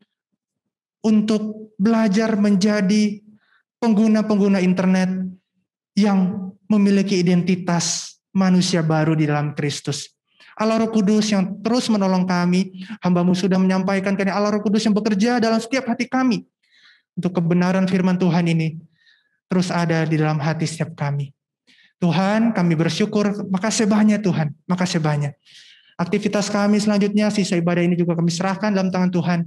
untuk 1.02 1.74
belajar 1.74 2.38
menjadi 2.38 3.18
pengguna-pengguna 3.82 4.62
internet 4.62 5.10
yang 5.98 6.52
memiliki 6.70 7.18
identitas 7.18 8.14
manusia 8.30 8.78
baru 8.86 9.18
di 9.18 9.26
dalam 9.26 9.58
Kristus. 9.58 10.06
Allah 10.54 10.86
Roh 10.86 10.92
Kudus 10.92 11.32
yang 11.32 11.56
terus 11.64 11.88
menolong 11.88 12.28
kami, 12.28 12.84
hambamu 13.00 13.32
sudah 13.32 13.56
menyampaikan 13.56 14.14
karena 14.14 14.38
Allah 14.38 14.54
Roh 14.54 14.62
Kudus 14.62 14.84
yang 14.84 14.94
bekerja 14.94 15.40
dalam 15.40 15.58
setiap 15.58 15.88
hati 15.88 16.06
kami 16.06 16.46
untuk 17.20 17.36
kebenaran 17.36 17.84
firman 17.84 18.16
Tuhan 18.16 18.48
ini 18.48 18.80
terus 19.50 19.68
ada 19.68 20.08
di 20.08 20.16
dalam 20.16 20.40
hati 20.40 20.64
setiap 20.64 20.96
kami. 20.96 21.34
Tuhan, 22.00 22.56
kami 22.56 22.80
bersyukur, 22.80 23.44
makasih 23.52 23.84
banyak 23.84 24.24
Tuhan, 24.24 24.56
makasih 24.64 25.04
banyak. 25.04 25.36
Aktivitas 26.00 26.48
kami 26.48 26.80
selanjutnya, 26.80 27.28
sisa 27.28 27.60
ibadah 27.60 27.84
ini 27.84 27.92
juga 27.92 28.16
kami 28.16 28.32
serahkan 28.32 28.72
dalam 28.72 28.88
tangan 28.88 29.12
Tuhan. 29.12 29.44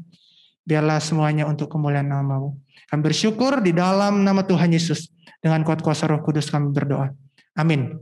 Biarlah 0.61 1.01
semuanya 1.01 1.49
untuk 1.49 1.65
kemuliaan 1.65 2.05
namamu. 2.05 2.53
Kami 2.93 3.01
bersyukur 3.01 3.57
di 3.57 3.74
dalam 3.74 4.21
nama 4.21 4.45
Tuhan 4.45 4.69
Yesus. 4.69 5.09
Dengan 5.41 5.65
kuat 5.65 5.82
kuasa 5.82 6.05
roh 6.05 6.21
kudus 6.21 6.53
kami 6.53 6.69
berdoa. 6.69 7.09
Amin. 7.57 7.97